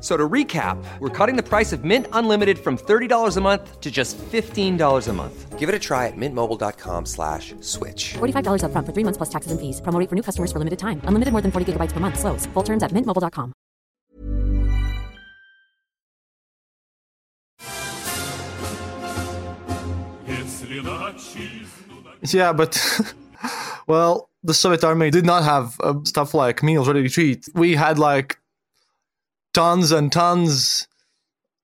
[0.00, 3.90] So to recap, we're cutting the price of Mint Unlimited from $30 a month to
[3.90, 5.58] just $15 a month.
[5.58, 8.14] Give it a try at mintmobile.com slash switch.
[8.14, 9.82] $45 up front for three months plus taxes and fees.
[9.82, 11.02] Promo for new customers for limited time.
[11.04, 12.18] Unlimited more than 40 gigabytes per month.
[12.18, 12.46] Slows.
[12.54, 13.52] Full terms at mintmobile.com.
[22.22, 22.78] Yeah, but
[23.86, 27.48] well, the Soviet army did not have uh, stuff like meals ready to eat.
[27.54, 28.39] We had like
[29.52, 30.86] tons and tons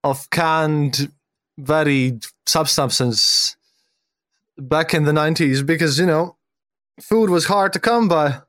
[0.04, 1.12] of canned,
[1.58, 3.56] varied substances
[4.58, 6.36] back in the 90s because, you know,
[7.00, 8.40] food was hard to come by.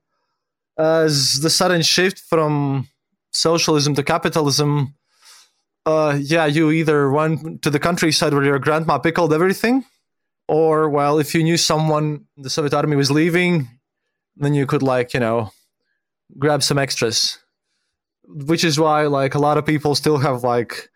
[0.78, 2.88] As the sudden shift from
[3.32, 4.94] socialism to capitalism
[5.88, 9.86] uh, yeah, you either went to the countryside where your grandma pickled everything,
[10.50, 13.70] or well, if you knew someone the Soviet army was leaving,
[14.36, 15.54] then you could like you know
[16.38, 17.40] grab some extras,
[18.28, 20.90] which is why like a lot of people still have like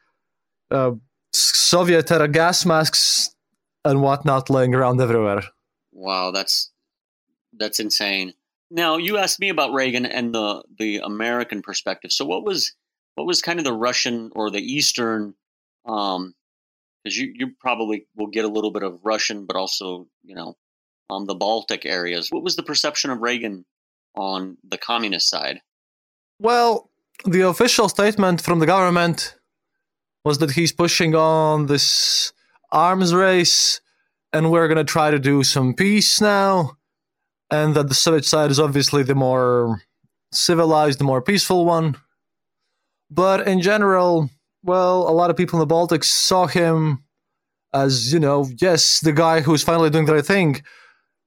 [0.69, 0.91] uh,
[1.33, 3.33] Soviet era gas masks
[3.85, 5.43] and whatnot laying around everywhere.
[5.91, 6.71] Wow, that's
[7.53, 8.33] that's insane.
[8.69, 12.11] Now you asked me about Reagan and the the American perspective.
[12.11, 12.73] So what was
[13.15, 15.33] what was kind of the Russian or the Eastern?
[15.85, 16.35] Um,
[17.03, 20.55] because you you probably will get a little bit of Russian, but also you know,
[21.09, 22.29] um, the Baltic areas.
[22.29, 23.65] What was the perception of Reagan
[24.15, 25.61] on the communist side?
[26.39, 26.90] Well,
[27.25, 29.35] the official statement from the government
[30.23, 32.33] was that he's pushing on this
[32.71, 33.81] arms race
[34.33, 36.77] and we're going to try to do some peace now
[37.49, 39.81] and that the soviet side is obviously the more
[40.31, 41.97] civilized the more peaceful one.
[43.09, 44.29] But in general
[44.63, 47.03] well a lot of people in the baltics saw him
[47.73, 50.61] as you know yes the guy who's finally doing the right thing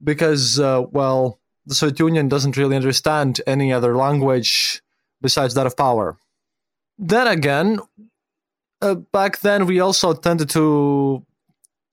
[0.02, 4.82] because uh, well the soviet union doesn't really understand any other language
[5.20, 6.16] besides that of power
[6.98, 7.78] then again
[8.82, 11.24] uh, back then we also tended to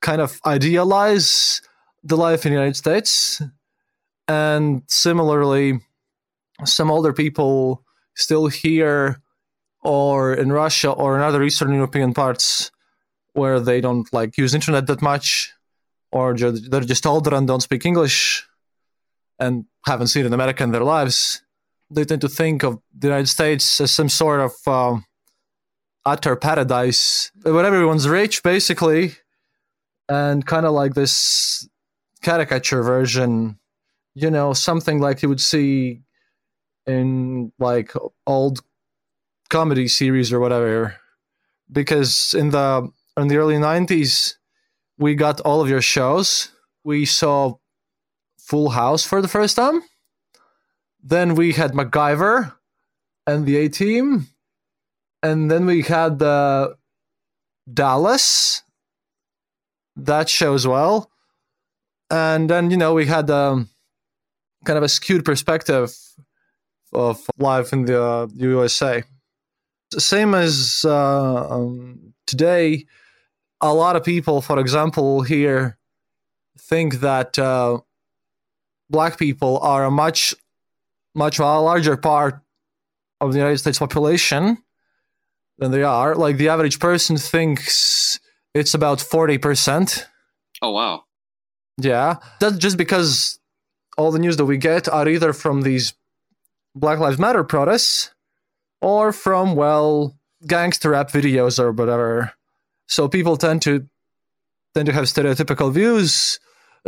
[0.01, 1.61] kind of idealize
[2.03, 3.41] the life in the United States,
[4.27, 5.79] and similarly,
[6.65, 7.83] some older people
[8.15, 9.21] still here
[9.83, 12.71] or in Russia or in other Eastern European parts
[13.33, 15.53] where they don't like use internet that much,
[16.11, 18.45] or they're just older and don't speak English
[19.39, 21.41] and haven't seen an American in their lives.
[21.91, 25.05] They tend to think of the United States as some sort of um,
[26.05, 27.31] utter paradise?
[27.43, 29.13] Where everyone's rich basically
[30.09, 31.67] and kind of like this
[32.21, 33.57] caricature version
[34.13, 36.01] you know something like you would see
[36.85, 37.93] in like
[38.27, 38.59] old
[39.49, 40.95] comedy series or whatever.
[41.71, 44.35] Because in the in the early 90s
[44.97, 46.49] we got all of your shows.
[46.83, 47.55] We saw
[48.37, 49.81] full house for the first time
[51.03, 52.53] then we had macgyver
[53.27, 54.27] and the a team.
[55.23, 56.75] And then we had the
[57.71, 58.63] Dallas.
[59.97, 61.11] That show as well,
[62.09, 63.69] and then you know we had um,
[64.63, 65.93] kind of a skewed perspective
[66.93, 69.03] of life in the uh, USA.
[69.97, 72.85] Same as uh, um, today,
[73.59, 75.77] a lot of people, for example, here
[76.57, 77.79] think that uh,
[78.89, 80.33] black people are a much,
[81.15, 82.41] much larger part
[83.19, 84.57] of the United States population
[85.57, 86.15] than they are.
[86.15, 88.19] Like the average person thinks
[88.53, 90.05] it's about 40%.
[90.61, 91.03] Oh, wow.
[91.77, 92.15] Yeah.
[92.39, 93.39] That's just because
[93.97, 95.93] all the news that we get are either from these
[96.75, 98.13] Black Lives Matter protests
[98.81, 102.33] or from, well, gangster rap videos or whatever.
[102.87, 103.87] So people tend to
[104.73, 106.39] tend to have stereotypical views,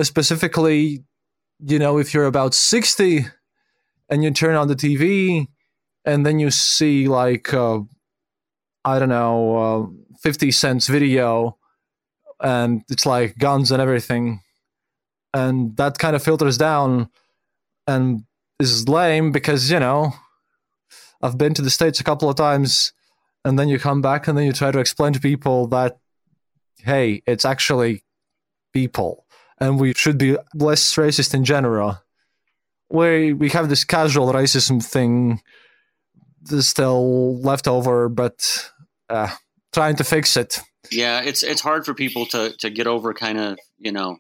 [0.02, 1.04] specifically,
[1.60, 3.26] you know, if you're about 60
[4.10, 5.48] and you turn on the TV
[6.06, 7.80] and then you see like uh,
[8.86, 11.58] I don't know, uh, 50 Cent's video
[12.42, 14.42] and it's like guns and everything.
[15.34, 17.10] And that kind of filters down
[17.88, 18.24] and
[18.60, 20.14] is lame because, you know,
[21.22, 22.92] I've been to the States a couple of times
[23.46, 25.98] and then you come back and then you try to explain to people that,
[26.80, 28.04] hey, it's actually
[28.74, 29.26] people
[29.60, 32.00] and we should be less racist in general.
[32.94, 35.42] We, we have this casual racism thing
[36.60, 38.72] still left over, but
[39.10, 39.30] uh,
[39.74, 40.60] trying to fix it.
[40.92, 44.18] Yeah, it's it's hard for people to to get over kind of you know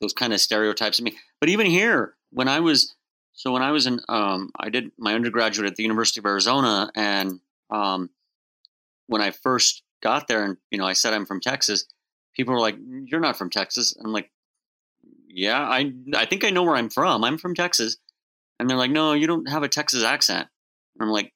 [0.00, 1.00] those kind of stereotypes.
[1.00, 2.94] I mean, but even here, when I was
[3.32, 6.90] so when I was in, um, I did my undergraduate at the University of Arizona,
[6.96, 7.38] and
[7.70, 8.10] um,
[9.06, 11.84] when I first got there, and you know, I said I'm from Texas.
[12.34, 12.76] People were like,
[13.06, 14.30] "You're not from Texas." I'm like,
[15.34, 17.24] "Yeah, I I think I know where I'm from.
[17.24, 17.96] I'm from Texas."
[18.58, 20.48] And they're like, "No, you don't have a Texas accent."
[20.94, 21.32] And I'm like,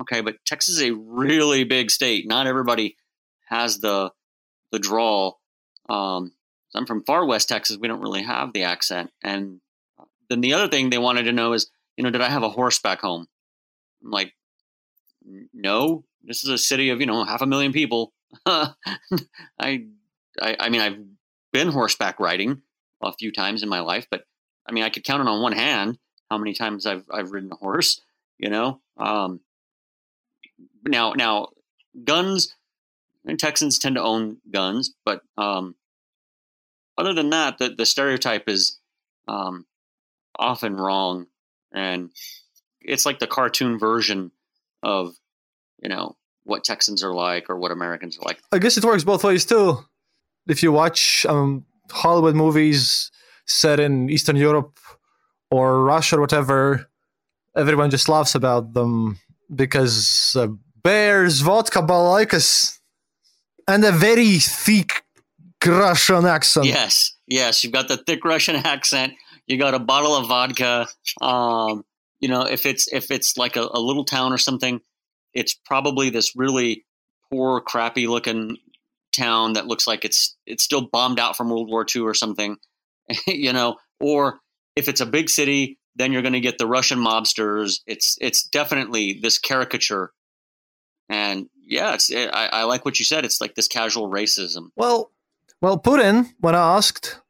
[0.00, 2.26] Okay, but Texas is a really big state.
[2.28, 2.96] Not everybody
[3.48, 4.12] has the
[4.70, 5.40] the drawl.
[5.88, 6.32] Um,
[6.74, 7.78] I'm from far west Texas.
[7.80, 9.10] We don't really have the accent.
[9.22, 9.60] And
[10.28, 12.50] then the other thing they wanted to know is, you know, did I have a
[12.50, 13.26] horse back home?
[14.04, 14.34] I'm like,
[15.52, 16.04] no.
[16.22, 18.12] This is a city of you know half a million people.
[18.46, 18.74] I,
[19.58, 19.86] I,
[20.60, 20.98] I mean, I've
[21.52, 22.62] been horseback riding
[23.02, 24.24] a few times in my life, but
[24.66, 25.98] I mean, I could count it on one hand
[26.30, 28.00] how many times I've I've ridden a horse.
[28.38, 29.40] You know, um,
[30.84, 31.48] now now
[32.04, 32.54] guns
[33.24, 35.74] and Texans tend to own guns, but um,
[36.96, 38.78] other than that, the, the stereotype is
[39.26, 39.66] um,
[40.38, 41.26] often wrong,
[41.72, 42.10] and
[42.80, 44.30] it's like the cartoon version
[44.82, 45.14] of
[45.82, 48.40] you know what Texans are like or what Americans are like.
[48.52, 49.84] I guess it works both ways too.
[50.46, 53.10] If you watch um, Hollywood movies
[53.46, 54.78] set in Eastern Europe
[55.50, 56.88] or Russia or whatever,
[57.56, 59.18] everyone just laughs about them
[59.54, 60.48] because uh,
[60.82, 62.78] bears, vodka, balaikas,
[63.66, 65.04] and a very thick
[65.64, 66.66] Russian accent.
[66.66, 69.14] Yes, yes, you've got the thick Russian accent.
[69.46, 70.86] You got a bottle of vodka.
[71.20, 71.84] Um,
[72.20, 74.80] you know, if it's if it's like a, a little town or something,
[75.34, 76.84] it's probably this really
[77.30, 78.58] poor, crappy looking
[79.18, 82.56] town that looks like it's it's still bombed out from World War II or something.
[83.26, 84.40] you know, or
[84.76, 87.80] if it's a big city, then you're going to get the Russian mobsters.
[87.86, 90.12] It's it's definitely this caricature,
[91.08, 93.24] and yeah, it's it, I, I like what you said.
[93.24, 94.68] It's like this casual racism.
[94.76, 95.12] Well,
[95.60, 97.20] well, Putin, when asked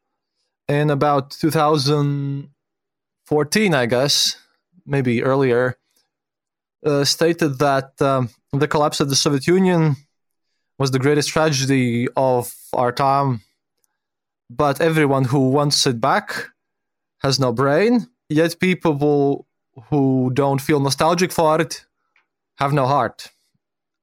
[0.69, 4.37] in about 2014, I guess,
[4.85, 5.79] maybe earlier,
[6.85, 9.97] uh, stated that um, the collapse of the Soviet Union
[10.79, 13.43] was the greatest tragedy of our time.
[14.51, 16.49] But everyone who wants it back
[17.21, 18.07] has no brain.
[18.29, 19.47] Yet people
[19.91, 21.85] who don't feel nostalgic for it
[22.57, 23.29] have no heart.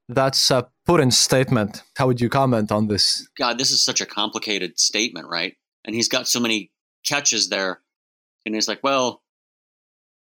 [0.07, 1.81] That's a Putin's statement.
[1.97, 3.27] How would you comment on this?
[3.38, 5.55] God, this is such a complicated statement, right?
[5.83, 6.71] And he's got so many
[7.05, 7.81] catches there,
[8.45, 9.23] and he's like, "Well,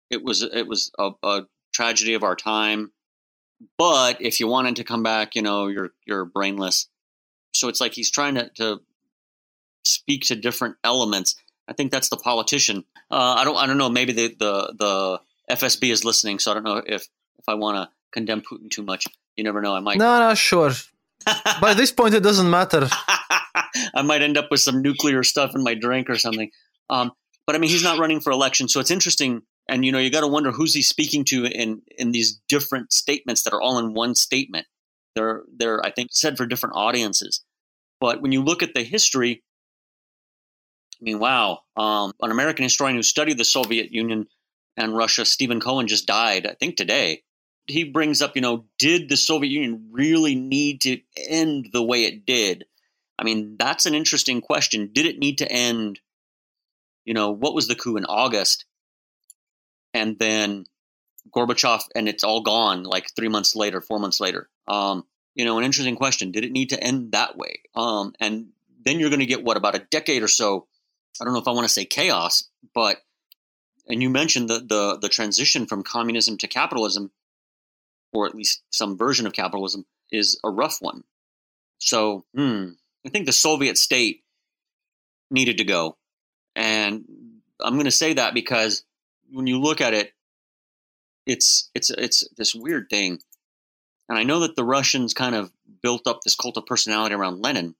[0.09, 1.41] it was it was a, a
[1.73, 2.91] tragedy of our time,
[3.77, 6.87] but if you wanted to come back, you know, you're you're brainless."
[7.53, 8.81] So it's like he's trying to, to
[9.83, 11.35] speak to different elements.
[11.67, 12.85] I think that's the politician.
[13.09, 13.89] Uh, I don't I don't know.
[13.89, 17.07] Maybe the, the the FSB is listening, so I don't know if
[17.39, 19.05] if I want to condemn Putin too much.
[19.35, 19.75] You never know.
[19.75, 19.97] I might.
[19.97, 20.71] No, no, sure.
[21.61, 22.89] By this point, it doesn't matter.
[23.93, 26.51] I might end up with some nuclear stuff in my drink or something.
[26.89, 27.11] Um,
[27.45, 29.41] but I mean, he's not running for election, so it's interesting.
[29.69, 32.93] And you know, you got to wonder who's he speaking to in in these different
[32.93, 34.67] statements that are all in one statement.
[35.15, 37.43] They're they're I think said for different audiences.
[37.99, 39.43] But when you look at the history,
[40.99, 44.27] I mean, wow, um, an American historian who studied the Soviet Union
[44.77, 46.45] and Russia, Stephen Cohen, just died.
[46.45, 47.23] I think today
[47.67, 52.05] he brings up, you know, did the Soviet Union really need to end the way
[52.05, 52.65] it did?
[53.19, 54.91] I mean, that's an interesting question.
[54.93, 55.99] Did it need to end?
[57.05, 58.65] You know, what was the coup in August?
[59.93, 60.65] And then
[61.35, 64.49] Gorbachev, and it's all gone like three months later, four months later.
[64.67, 66.31] Um, you know, an interesting question.
[66.31, 67.61] Did it need to end that way?
[67.75, 68.49] Um, and
[68.83, 70.67] then you're going to get what about a decade or so?
[71.21, 72.97] I don't know if I want to say chaos, but
[73.87, 77.11] and you mentioned the the the transition from communism to capitalism
[78.13, 81.03] or at least some version of capitalism, is a rough one.
[81.79, 82.69] So, hmm,
[83.05, 84.23] I think the Soviet state
[85.29, 85.97] needed to go.
[86.55, 87.05] And
[87.61, 88.83] I'm going to say that because
[89.31, 90.13] when you look at it,
[91.25, 93.19] it's it's it's this weird thing.
[94.09, 95.51] And I know that the Russians kind of
[95.83, 97.75] built up this cult of personality around Lenin,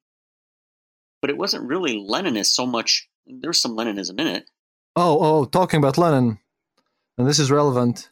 [1.22, 3.08] but it wasn't really Leninist so much.
[3.26, 4.50] There's some Leninism in it.
[4.96, 6.40] Oh, oh, talking about Lenin,
[7.18, 8.10] and this is relevant.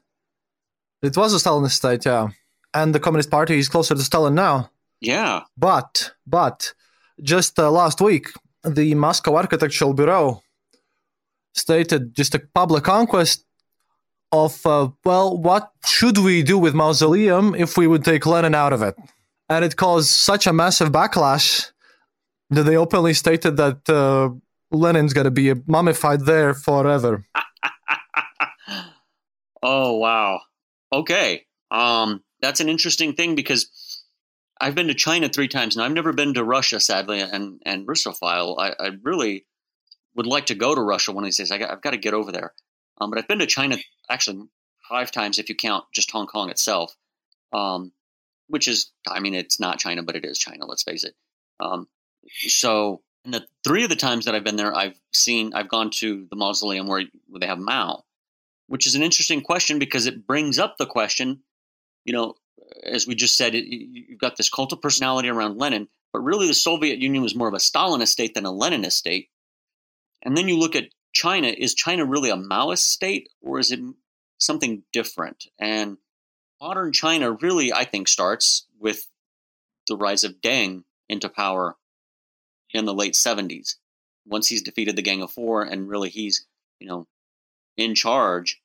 [1.02, 2.30] It was a Stalinist state, yeah.
[2.74, 4.72] And the Communist Party is closer to Stalin now.
[5.02, 5.44] Yeah.
[5.58, 6.74] But, but,
[7.22, 8.32] just uh, last week,
[8.64, 10.42] the Moscow Architectural Bureau
[11.56, 13.46] stated just a public conquest
[14.32, 18.74] of, uh, well, what should we do with Mausoleum if we would take Lenin out
[18.74, 18.96] of it?
[19.50, 21.72] And it caused such a massive backlash
[22.50, 24.30] that they openly stated that uh,
[24.72, 27.26] Lenin's going to be mummified there forever.
[29.64, 30.42] oh, wow.
[30.92, 31.46] Okay.
[31.72, 34.04] Um, that's an interesting thing because
[34.60, 37.88] I've been to China three times and I've never been to Russia, sadly, and and
[37.88, 38.60] Russophile.
[38.60, 39.46] I, I really
[40.16, 41.52] would like to go to Russia one of these days.
[41.52, 42.54] I have got to get over there.
[43.00, 43.78] Um, but I've been to China
[44.10, 44.48] actually
[44.88, 46.96] five times if you count just Hong Kong itself,
[47.54, 47.92] um,
[48.48, 50.66] which is, I mean, it's not China, but it is China.
[50.66, 51.16] Let's face it.
[51.60, 51.88] Um,
[52.48, 55.90] so, in the three of the times that I've been there, I've seen, I've gone
[55.96, 58.04] to the mausoleum where, where they have Mao,
[58.68, 61.42] which is an interesting question because it brings up the question,
[62.04, 62.36] you know,
[62.84, 66.48] as we just said, it, you've got this cult of personality around Lenin, but really
[66.48, 69.30] the Soviet Union was more of a Stalinist state than a Leninist state.
[70.26, 73.80] And then you look at China, is China really a Maoist state or is it
[74.40, 75.46] something different?
[75.60, 75.98] And
[76.60, 79.08] modern China really, I think, starts with
[79.88, 81.78] the rise of Deng into power
[82.72, 83.76] in the late 70s.
[84.26, 86.48] Once he's defeated the Gang of Four and really he's,
[86.80, 87.08] you know,
[87.78, 88.60] in charge,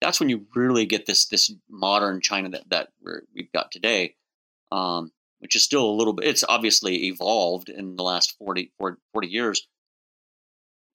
[0.00, 2.88] that's when you really get this this modern China that that
[3.34, 4.16] we've got today,
[4.72, 6.26] um, which is still a little bit.
[6.26, 9.66] It's obviously evolved in the last 40, 40 years.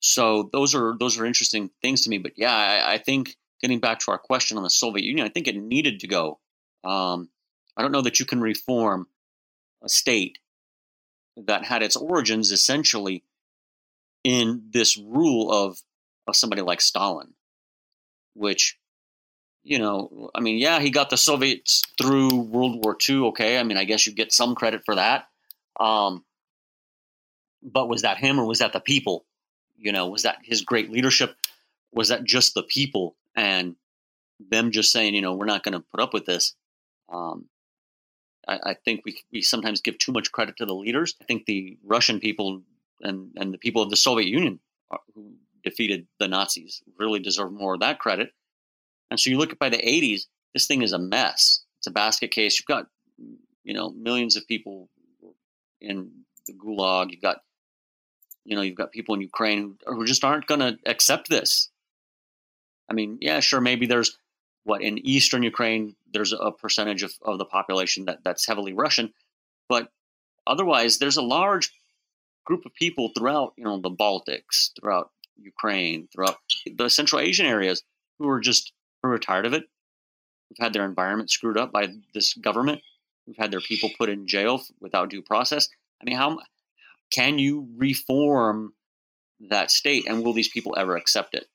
[0.06, 2.18] So those are those are interesting things to me.
[2.18, 5.30] But yeah, I, I, think getting back to our question on the Soviet Union, I
[5.30, 6.40] think it needed to go.
[6.84, 7.30] Um,
[7.74, 9.06] I don't know that you can reform
[9.82, 10.40] a state
[11.46, 13.24] that had its origins essentially
[14.24, 15.78] in this rule of,
[16.28, 17.32] of somebody like Stalin,
[18.34, 18.78] which,
[19.62, 23.28] you know, I mean, yeah, he got the Soviets through World War II.
[23.28, 23.58] Okay.
[23.58, 25.28] I mean, I guess you get some credit for that.
[25.80, 26.26] Um,
[27.62, 29.24] but was that him or was that the people?
[29.76, 31.36] You know, was that his great leadership?
[31.92, 33.76] Was that just the people and
[34.50, 36.54] them just saying, you know, we're not going to put up with this?
[37.12, 37.46] Um,
[38.48, 41.14] I, I, think we we sometimes give too much credit to the leaders.
[41.20, 42.62] I think the Russian people
[43.00, 44.60] and and the people of the Soviet Union
[44.90, 48.32] are, who defeated the Nazis really deserve more of that credit.
[49.10, 50.22] And so you look at by the 80s,
[50.52, 51.64] this thing is a mess.
[51.78, 52.58] It's a basket case.
[52.58, 52.86] You've got
[53.64, 54.88] you know millions of people
[55.80, 56.10] in
[56.46, 57.10] the gulag.
[57.10, 57.42] You've got
[58.44, 61.70] you know you've got people in Ukraine who, just aren't going to accept this.
[62.88, 64.16] I mean, yeah, sure, maybe there's
[64.64, 69.12] what in eastern Ukraine there's a percentage of, of the population that, that's heavily Russian,
[69.68, 69.88] but
[70.46, 71.72] otherwise there's a large
[72.44, 76.36] group of people throughout you know the Baltics, throughout Ukraine, throughout
[76.66, 77.82] the Central Asian areas
[78.18, 78.72] who are just
[79.02, 79.64] who are tired of it,
[80.48, 82.80] who've had their environment screwed up by this government,
[83.26, 85.68] who've had their people put in jail without due process.
[86.00, 86.38] I mean, how
[87.14, 88.74] can you reform
[89.48, 91.46] that state, and will these people ever accept it?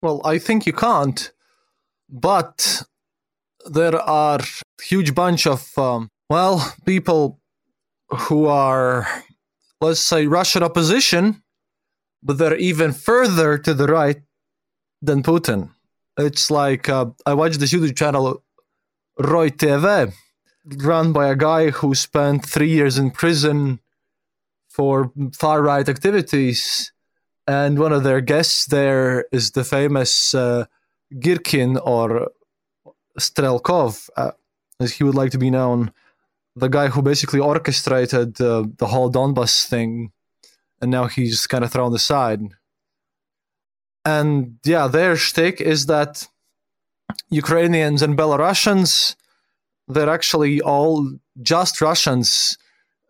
[0.00, 1.30] Well, I think you can't
[2.12, 2.82] but
[3.64, 4.40] there are
[4.82, 7.40] huge bunch of um, well people
[8.28, 9.08] who are
[9.80, 11.42] let's say Russian opposition,
[12.22, 14.20] but they're even further to the right
[15.00, 15.70] than Putin.
[16.18, 18.44] It's like uh, I watched this YouTube channel,
[19.18, 20.12] Roy TV,
[20.76, 23.80] run by a guy who spent three years in prison
[24.72, 26.92] for far right activities,
[27.46, 30.34] and one of their guests there is the famous.
[30.34, 30.64] Uh,
[31.14, 32.30] Girkin or
[33.18, 34.32] Strelkov, uh,
[34.80, 35.92] as he would like to be known,
[36.56, 40.12] the guy who basically orchestrated uh, the whole Donbas thing,
[40.80, 42.40] and now he's kind of thrown aside.
[44.04, 46.26] And yeah, their shtick is that
[47.30, 49.14] Ukrainians and Belarusians,
[49.88, 52.58] they're actually all just Russians.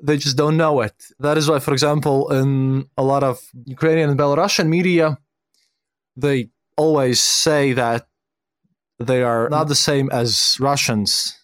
[0.05, 0.95] They just don't know it.
[1.21, 5.19] That is why, for example, in a lot of Ukrainian and Belarusian media,
[6.17, 8.09] they always say that
[8.99, 11.39] they are not the same as Russians.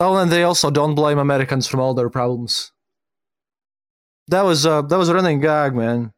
[0.00, 2.72] Oh, and they also don't blame Americans from all their problems.
[4.28, 6.12] That was a that was a running gag, man.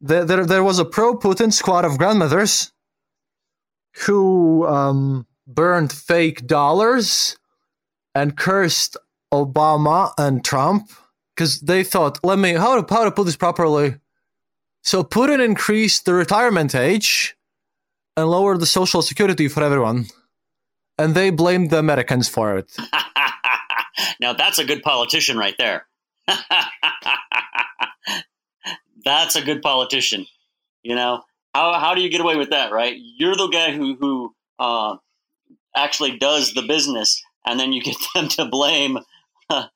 [0.00, 2.72] There there, there was a pro-Putin squad of grandmothers
[4.06, 7.36] who um, burned fake dollars
[8.14, 8.96] and cursed
[9.32, 10.90] Obama and Trump
[11.34, 13.96] because they thought, let me how to how to put this properly.
[14.82, 17.36] So Putin increased the retirement age
[18.16, 20.06] and lowered the social security for everyone.
[20.98, 22.76] And they blamed the Americans for it.
[24.20, 25.86] now that's a good politician right there.
[29.04, 30.26] that's a good politician.
[30.82, 31.22] You know,
[31.54, 32.96] how, how do you get away with that, right?
[32.96, 34.96] You're the guy who, who uh,
[35.74, 38.98] actually does the business, and then you get them to blame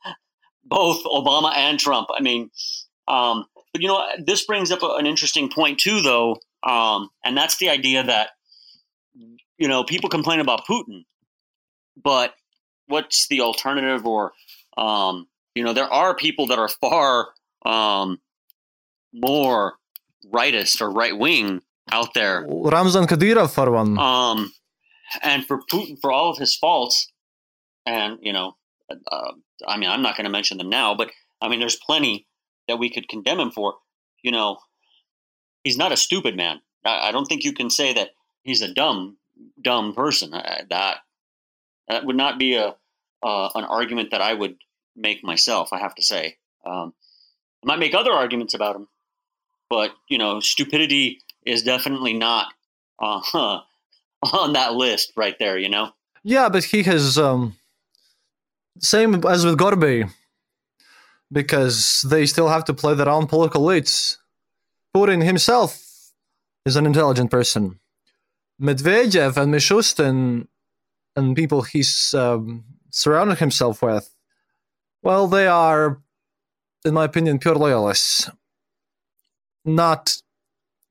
[0.65, 2.09] both Obama and Trump.
[2.15, 2.51] I mean,
[3.09, 7.59] um, but you know, this brings up an interesting point too, though, um, and that's
[7.59, 8.31] the idea that
[9.59, 11.05] you know people complain about Putin,
[12.03, 12.35] but
[12.87, 14.07] what's the alternative?
[14.07, 14.33] Or
[14.77, 17.29] um, you know, there are people that are far
[17.65, 18.19] um,
[19.13, 19.75] more
[20.33, 22.47] rightist or right wing out there.
[22.49, 23.99] Ramzan Kadyrov for one.
[23.99, 24.53] Um,
[25.23, 27.11] and for Putin, for all of his faults,
[27.85, 28.57] and you know,
[28.91, 29.33] uh,
[29.67, 31.11] I mean, I'm not going to mention them now, but
[31.41, 32.27] I mean, there's plenty
[32.69, 33.75] that we could condemn him for.
[34.23, 34.59] You know,
[35.65, 36.61] he's not a stupid man.
[36.85, 38.11] I, I don't think you can say that
[38.43, 39.19] he's a dumb,
[39.61, 40.35] dumb person.
[40.35, 40.99] I, that
[41.89, 42.77] that would not be a
[43.23, 44.57] uh, an argument that I would
[44.95, 45.73] make myself.
[45.73, 46.95] I have to say, um,
[47.65, 48.89] I might make other arguments about him,
[49.69, 52.47] but you know, stupidity is definitely not
[53.01, 53.21] uh,
[54.23, 55.59] on that list right there.
[55.59, 55.91] You know.
[56.23, 57.57] Yeah, but he has um,
[58.79, 60.05] same as with Gorby
[61.33, 64.19] because they still have to play their own political leads.
[64.95, 65.83] Putin himself
[66.65, 67.79] is an intelligent person.
[68.61, 70.47] Medvedev and Mishustin
[71.15, 74.15] and people he's um, surrounded himself with,
[75.03, 76.01] well, they are,
[76.85, 78.31] in my opinion, pure loyalists,
[79.65, 80.17] not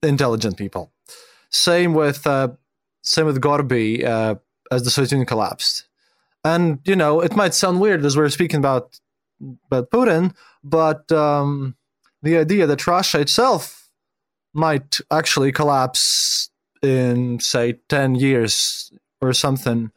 [0.04, 0.92] intelligent people.
[1.50, 2.50] Same with uh,
[3.02, 4.36] same with Gorby uh,
[4.72, 5.88] as the Soviet Union collapsed.
[6.46, 8.98] And you know, it might sound weird as we're speaking about
[9.66, 10.34] about Putin,
[10.64, 11.76] but um,
[12.22, 13.90] the idea that Russia itself
[14.54, 16.50] might actually collapse
[16.82, 19.92] in say 10 years or something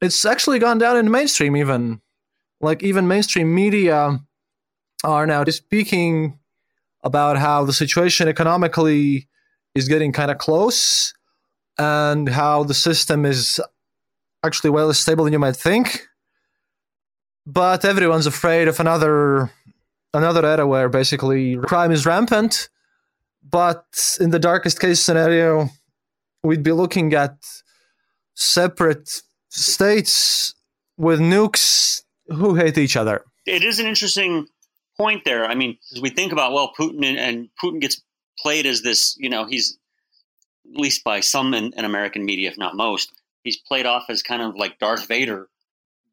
[0.00, 2.00] it's actually gone down in the mainstream even.
[2.60, 4.20] Like even mainstream media
[5.04, 6.38] are now speaking
[7.04, 9.28] about how the situation economically
[9.74, 11.14] is getting kind of close
[11.78, 13.60] and how the system is
[14.44, 16.06] actually well stable than you might think
[17.46, 19.50] but everyone's afraid of another
[20.14, 22.68] another era where basically crime is rampant
[23.42, 25.68] but in the darkest case scenario
[26.42, 27.36] we'd be looking at
[28.34, 30.54] separate states
[30.96, 33.24] with nukes who hate each other.
[33.46, 34.46] It is an interesting
[34.96, 35.44] point there.
[35.44, 38.02] I mean, as we think about well, Putin and, and Putin gets
[38.38, 39.78] played as this, you know, he's
[40.72, 43.10] at least by some in, in, American media, if not most,
[43.48, 45.48] he's played off as kind of like Darth Vader.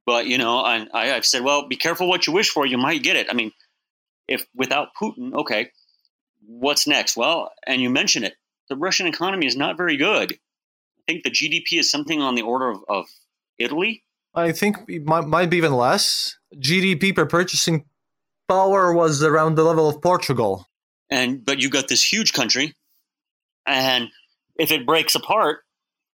[0.05, 2.77] But you know, I, I, I've said, well, be careful what you wish for; you
[2.77, 3.27] might get it.
[3.29, 3.51] I mean,
[4.27, 5.71] if without Putin, okay,
[6.47, 7.17] what's next?
[7.17, 8.35] Well, and you mentioned it,
[8.69, 10.33] the Russian economy is not very good.
[10.33, 13.05] I think the GDP is something on the order of, of
[13.57, 14.03] Italy.
[14.33, 16.37] I think it might, might be even less.
[16.55, 17.85] GDP per purchasing
[18.47, 20.65] power was around the level of Portugal.
[21.09, 22.73] And but you've got this huge country,
[23.65, 24.09] and
[24.55, 25.59] if it breaks apart,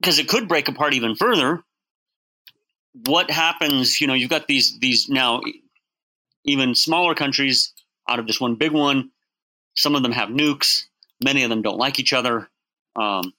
[0.01, 1.63] because it could break apart even further,
[3.07, 4.01] what happens?
[4.01, 5.41] You know, you've got these these now
[6.45, 7.73] even smaller countries
[8.09, 9.11] out of this one big one.
[9.77, 10.85] Some of them have nukes.
[11.23, 12.49] Many of them don't like each other.
[12.97, 13.33] Um,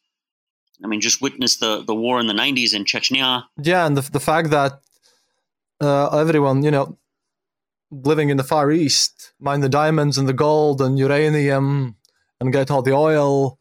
[0.84, 3.44] I mean, just witness the, the war in the 90s in Chechnya.
[3.62, 4.80] Yeah, and the, the fact that
[5.82, 6.98] uh, everyone, you know,
[7.92, 11.96] living in the Far East, mine the diamonds and the gold and uranium
[12.40, 13.60] and get all the oil,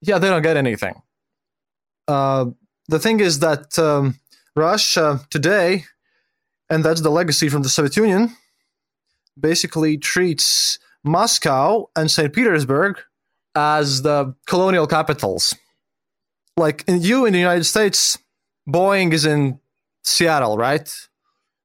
[0.00, 1.02] yeah, they don't get anything.
[2.08, 2.46] Uh,
[2.88, 4.18] the thing is that um,
[4.56, 5.84] Russia today,
[6.70, 8.34] and that's the legacy from the Soviet Union,
[9.38, 12.32] basically treats Moscow and St.
[12.32, 12.98] Petersburg
[13.54, 15.54] as the colonial capitals.
[16.56, 18.18] Like in you in the United States,
[18.68, 19.60] Boeing is in
[20.02, 20.90] Seattle, right?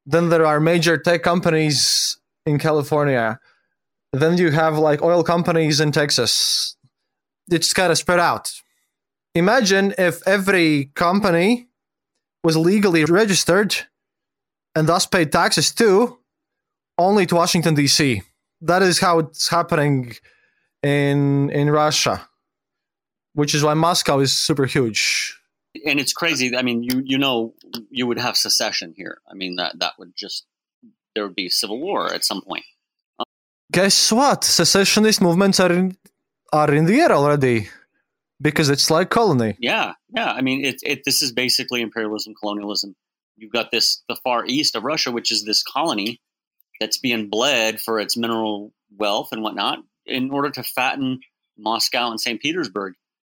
[0.05, 3.39] Then there are major tech companies in California.
[4.11, 6.75] Then you have like oil companies in Texas.
[7.49, 8.51] It's kind of spread out.
[9.35, 11.67] Imagine if every company
[12.43, 13.75] was legally registered
[14.75, 16.19] and thus paid taxes too,
[16.97, 18.21] only to Washington, D.C.
[18.61, 20.15] That is how it's happening
[20.83, 22.27] in in Russia,
[23.33, 25.39] which is why Moscow is super huge.
[25.85, 26.55] And it's crazy.
[26.55, 27.55] I mean, you you know,
[27.89, 29.17] you would have secession here.
[29.29, 30.45] I mean, that that would just
[31.15, 32.65] there would be civil war at some point.
[33.71, 34.43] Guess what?
[34.43, 35.97] Secessionist movements are in,
[36.51, 37.69] are in the air already
[38.43, 39.55] because it's like colony.
[39.59, 40.31] Yeah, yeah.
[40.31, 42.95] I mean, it, it this is basically imperialism, colonialism.
[43.37, 46.21] You've got this the far east of Russia, which is this colony
[46.79, 51.21] that's being bled for its mineral wealth and whatnot in order to fatten
[51.57, 52.41] Moscow and St.
[52.41, 52.93] Petersburg,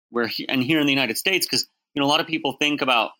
[0.09, 2.53] where he, and here in the United States, because you know a lot of people
[2.53, 3.11] think about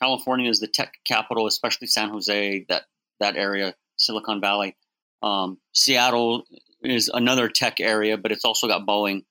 [0.00, 2.84] California as the tech capital, especially San Jose, that
[3.20, 4.76] that area, Silicon Valley.
[5.22, 6.44] Um, Seattle
[6.82, 9.24] is another tech area, but it's also got Boeing.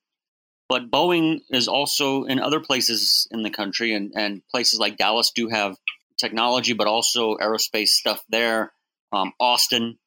[0.72, 5.34] But Boeing is also in other places in the country, and, and places like Dallas
[5.36, 5.76] do have
[6.18, 8.72] technology, but also aerospace stuff there.
[9.12, 9.98] Um, Austin,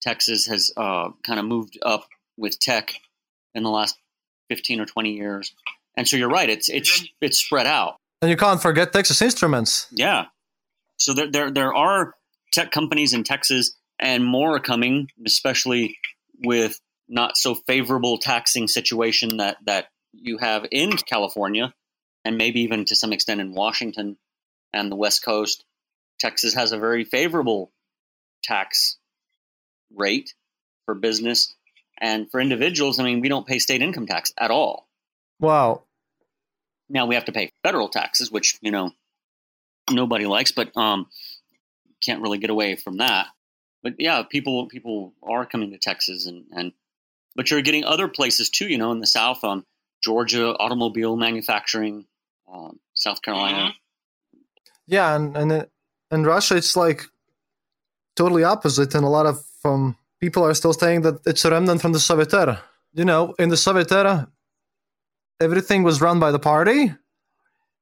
[0.00, 2.06] Texas, has uh, kind of moved up
[2.38, 2.94] with tech
[3.54, 3.98] in the last
[4.48, 5.52] 15 or 20 years.
[5.94, 7.96] And so you're right, it's it's it's spread out.
[8.22, 9.88] And you can't forget Texas Instruments.
[9.92, 10.28] Yeah.
[10.96, 12.14] So there there there are
[12.50, 15.98] tech companies in Texas and more are coming, especially
[16.42, 16.80] with
[17.10, 19.88] not so favorable taxing situation that that
[20.22, 21.74] you have in California
[22.24, 24.16] and maybe even to some extent in Washington
[24.72, 25.64] and the West Coast.
[26.18, 27.70] Texas has a very favorable
[28.42, 28.98] tax
[29.94, 30.34] rate
[30.84, 31.54] for business
[31.98, 34.88] and for individuals, I mean, we don't pay state income tax at all.
[35.40, 35.82] Wow.
[36.88, 38.92] Now we have to pay federal taxes, which, you know,
[39.90, 41.06] nobody likes, but um,
[42.00, 43.26] can't really get away from that.
[43.82, 46.72] But yeah, people people are coming to Texas and, and
[47.34, 49.64] but you're getting other places too, you know, in the South, um,
[50.02, 52.06] Georgia, automobile manufacturing,
[52.52, 53.58] um, South Carolina.
[53.58, 54.38] Mm-hmm.
[54.86, 55.66] Yeah, and and
[56.10, 57.02] in Russia, it's like
[58.16, 61.80] totally opposite, and a lot of um, people are still saying that it's a remnant
[61.80, 62.62] from the Soviet era.
[62.94, 64.28] You know, in the Soviet era,
[65.40, 66.92] everything was run by the party,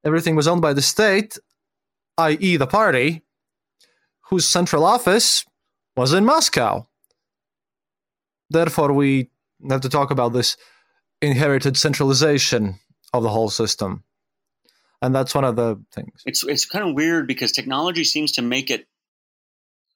[0.05, 1.39] everything was owned by the state,
[2.19, 3.23] i.e., the party,
[4.29, 5.45] whose central office
[5.97, 6.87] was in Moscow.
[8.51, 9.31] Therefore, we
[9.69, 10.57] have to talk about this
[11.23, 12.79] inherited centralization
[13.13, 14.05] of the whole system.
[15.03, 16.23] And that's one of the things.
[16.25, 18.87] It's it's kind of weird because technology seems to make it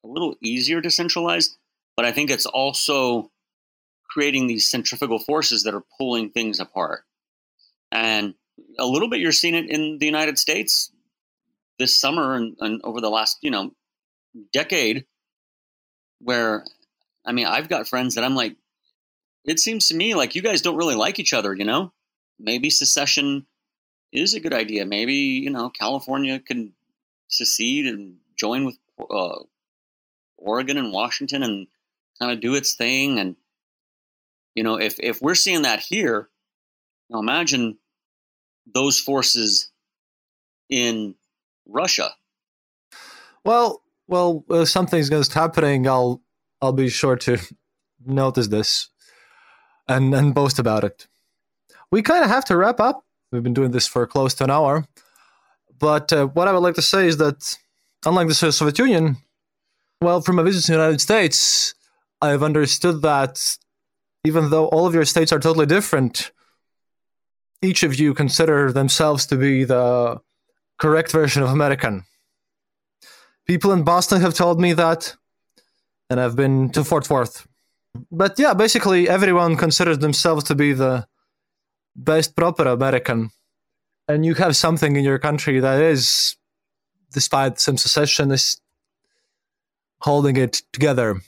[0.04, 1.56] a little easier to centralize,
[1.96, 3.30] but I think it's also
[4.10, 7.04] creating these centrifugal forces that are pulling things apart.
[7.92, 8.34] And
[8.78, 10.92] a little bit you're seeing it in the United States.
[11.78, 13.72] this summer and, and over the last you know
[14.52, 15.06] decade
[16.20, 16.64] where
[17.24, 18.56] I mean I've got friends that I'm like
[19.44, 21.92] it seems to me like you guys don't really like each other, you know?
[22.38, 23.46] Maybe secession
[24.12, 24.84] is a good idea.
[24.84, 26.72] Maybe, you know, California can
[27.28, 29.40] secede and join with uh,
[30.36, 31.66] Oregon and Washington and
[32.18, 33.18] kind of do its thing.
[33.18, 33.36] And,
[34.54, 36.28] you know, if, if we're seeing that here,
[37.08, 37.78] now imagine
[38.66, 39.70] those forces
[40.68, 41.14] in
[41.66, 42.14] Russia.
[43.44, 45.88] Well, well, uh, something's going to happening.
[45.88, 46.22] I'll
[46.60, 47.38] I'll be sure to
[48.04, 48.88] notice this
[49.90, 51.06] and and boast about it.
[51.90, 53.04] We kind of have to wrap up.
[53.32, 54.86] We've been doing this for close to an hour,
[55.78, 57.56] but uh, what I would like to say is that
[58.06, 59.16] unlike the Soviet Union,
[60.00, 61.74] well, from a visit to the United States,
[62.22, 63.56] I've understood that
[64.24, 66.32] even though all of your states are totally different,
[67.62, 70.20] each of you consider themselves to be the
[70.78, 72.04] correct version of American.
[73.46, 75.16] People in Boston have told me that,
[76.08, 77.46] and I've been to Fort Worth.
[78.10, 81.06] But yeah, basically everyone considers themselves to be the
[81.96, 83.30] best proper American.
[84.08, 86.36] And you have something in your country that is,
[87.12, 88.60] despite some secessionists,
[90.00, 91.20] holding it together.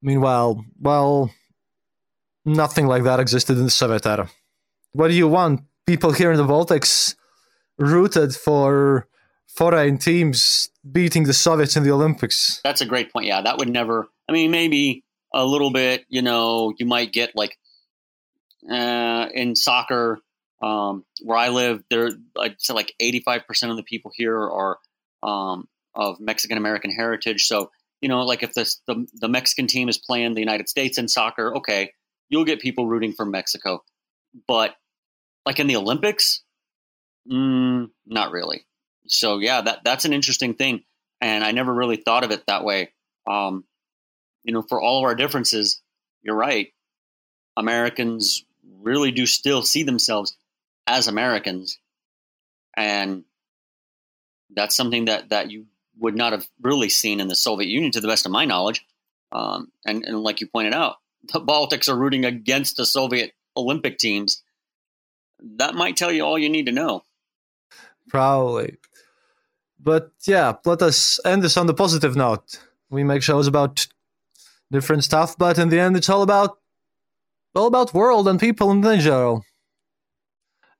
[0.00, 1.30] Meanwhile, well,
[2.44, 4.30] nothing like that existed in the Soviet era.
[4.92, 5.62] What do you want?
[5.86, 7.14] People here in the Baltics
[7.78, 9.08] rooted for
[9.46, 12.60] foreign teams beating the Soviets in the Olympics.
[12.62, 13.26] That's a great point.
[13.26, 14.06] Yeah, that would never.
[14.28, 16.04] I mean, maybe a little bit.
[16.08, 17.56] You know, you might get like
[18.70, 20.20] uh, in soccer
[20.62, 21.82] um, where I live.
[21.90, 24.78] There, I'd say like eighty-five percent of the people here are
[25.22, 27.46] um, of Mexican American heritage.
[27.46, 27.70] So
[28.00, 31.08] you know, like if this, the the Mexican team is playing the United States in
[31.08, 31.92] soccer, okay,
[32.28, 33.82] you'll get people rooting for Mexico.
[34.46, 34.74] But
[35.44, 36.42] like in the Olympics,
[37.30, 38.66] mm, not really.
[39.06, 40.82] So yeah, that that's an interesting thing,
[41.20, 42.92] and I never really thought of it that way.
[43.28, 43.64] Um,
[44.48, 45.82] you know, for all of our differences,
[46.22, 46.72] you're right.
[47.54, 48.46] Americans
[48.80, 50.34] really do still see themselves
[50.86, 51.78] as Americans,
[52.74, 53.24] and
[54.54, 55.66] that's something that that you
[55.98, 58.86] would not have really seen in the Soviet Union, to the best of my knowledge.
[59.32, 60.96] Um, and, and like you pointed out,
[61.32, 64.42] the Baltics are rooting against the Soviet Olympic teams.
[65.56, 67.02] That might tell you all you need to know.
[68.08, 68.78] Probably.
[69.78, 72.60] But yeah, let us end this on the positive note.
[72.88, 73.86] We make shows about
[74.70, 76.58] different stuff, but in the end, it's all about
[77.54, 79.44] all about world and people in general.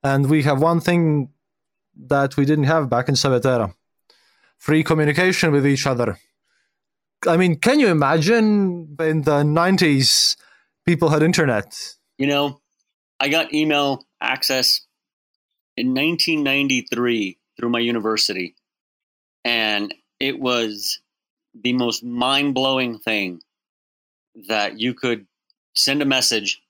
[0.03, 1.29] And we have one thing
[2.07, 3.73] that we didn't have back in Soviet era:
[4.57, 6.17] free communication with each other.
[7.27, 10.37] I mean, can you imagine in the '90s
[10.85, 11.75] people had internet?
[12.17, 12.61] You know,
[13.19, 14.81] I got email access
[15.75, 18.55] in 1993 through my university,
[19.43, 20.99] and it was
[21.53, 23.41] the most mind blowing thing
[24.47, 25.25] that you could
[25.73, 26.61] send a message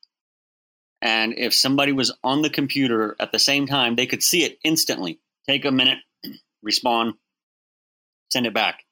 [1.01, 4.59] and if somebody was on the computer at the same time they could see it
[4.63, 5.19] instantly.
[5.47, 5.99] Take a minute
[6.61, 7.13] respond
[8.29, 8.83] send it back.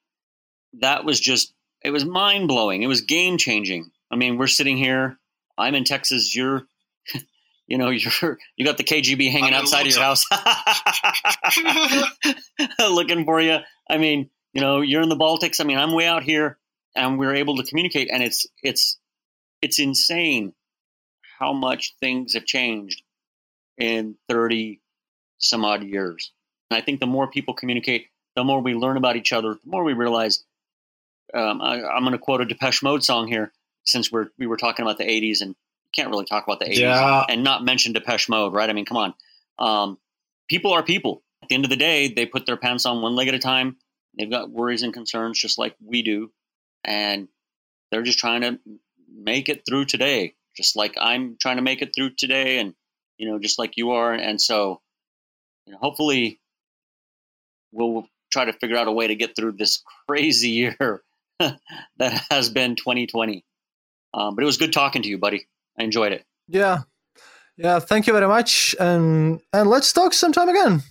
[0.79, 1.53] That was just
[1.83, 5.17] it was mind blowing it was game changing i mean we're sitting here
[5.57, 6.63] i'm in texas you're
[7.67, 7.89] you know
[8.21, 10.25] you're you got the kgb hanging outside of your house.
[12.79, 13.59] Looking for you.
[13.89, 15.59] I mean you know you're in the baltics.
[15.59, 16.57] I mean i'm way out here
[16.95, 18.97] and we're able to communicate and it's it's
[19.61, 20.53] it's insane
[21.39, 23.03] how much things have changed
[23.77, 24.81] in 30
[25.39, 26.31] some odd years.
[26.69, 29.69] And i think the more people communicate the more we learn about each other the
[29.69, 30.43] more we realize
[31.33, 33.51] um, I, am going to quote a depeche mode song here
[33.83, 35.55] since we're we were talking about the 80s and
[35.93, 37.23] can't really talk about the 80s yeah.
[37.27, 38.69] and not mention depeche mode right?
[38.69, 39.13] I mean come on.
[39.59, 39.97] Um,
[40.47, 41.23] people are people.
[41.41, 43.39] At the end of the day they put their pants on one leg at a
[43.39, 43.77] time.
[44.17, 46.31] They've got worries and concerns just like we do
[46.87, 47.27] and
[47.91, 48.59] they're just trying to
[49.13, 52.73] make it through today, just like I'm trying to make it through today, and
[53.17, 54.13] you know, just like you are.
[54.13, 54.81] And so,
[55.65, 56.39] you know, hopefully,
[57.71, 61.03] we'll try to figure out a way to get through this crazy year
[61.39, 63.43] that has been 2020.
[64.13, 65.47] Um, but it was good talking to you, buddy.
[65.79, 66.25] I enjoyed it.
[66.47, 66.79] Yeah,
[67.57, 67.79] yeah.
[67.79, 70.81] Thank you very much, and and let's talk sometime again.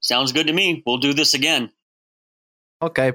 [0.00, 0.82] Sounds good to me.
[0.86, 1.72] We'll do this again.
[2.80, 3.14] Okay.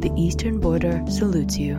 [0.00, 1.76] The Eastern Border salutes you.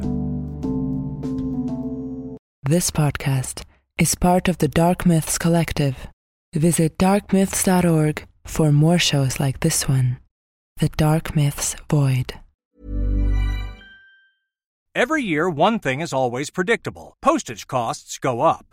[2.62, 3.64] This podcast
[3.98, 6.08] is part of the Dark Myths Collective.
[6.54, 10.20] Visit darkmyths.org for more shows like this one
[10.78, 12.36] The Dark Myths Void.
[14.94, 18.71] Every year, one thing is always predictable postage costs go up.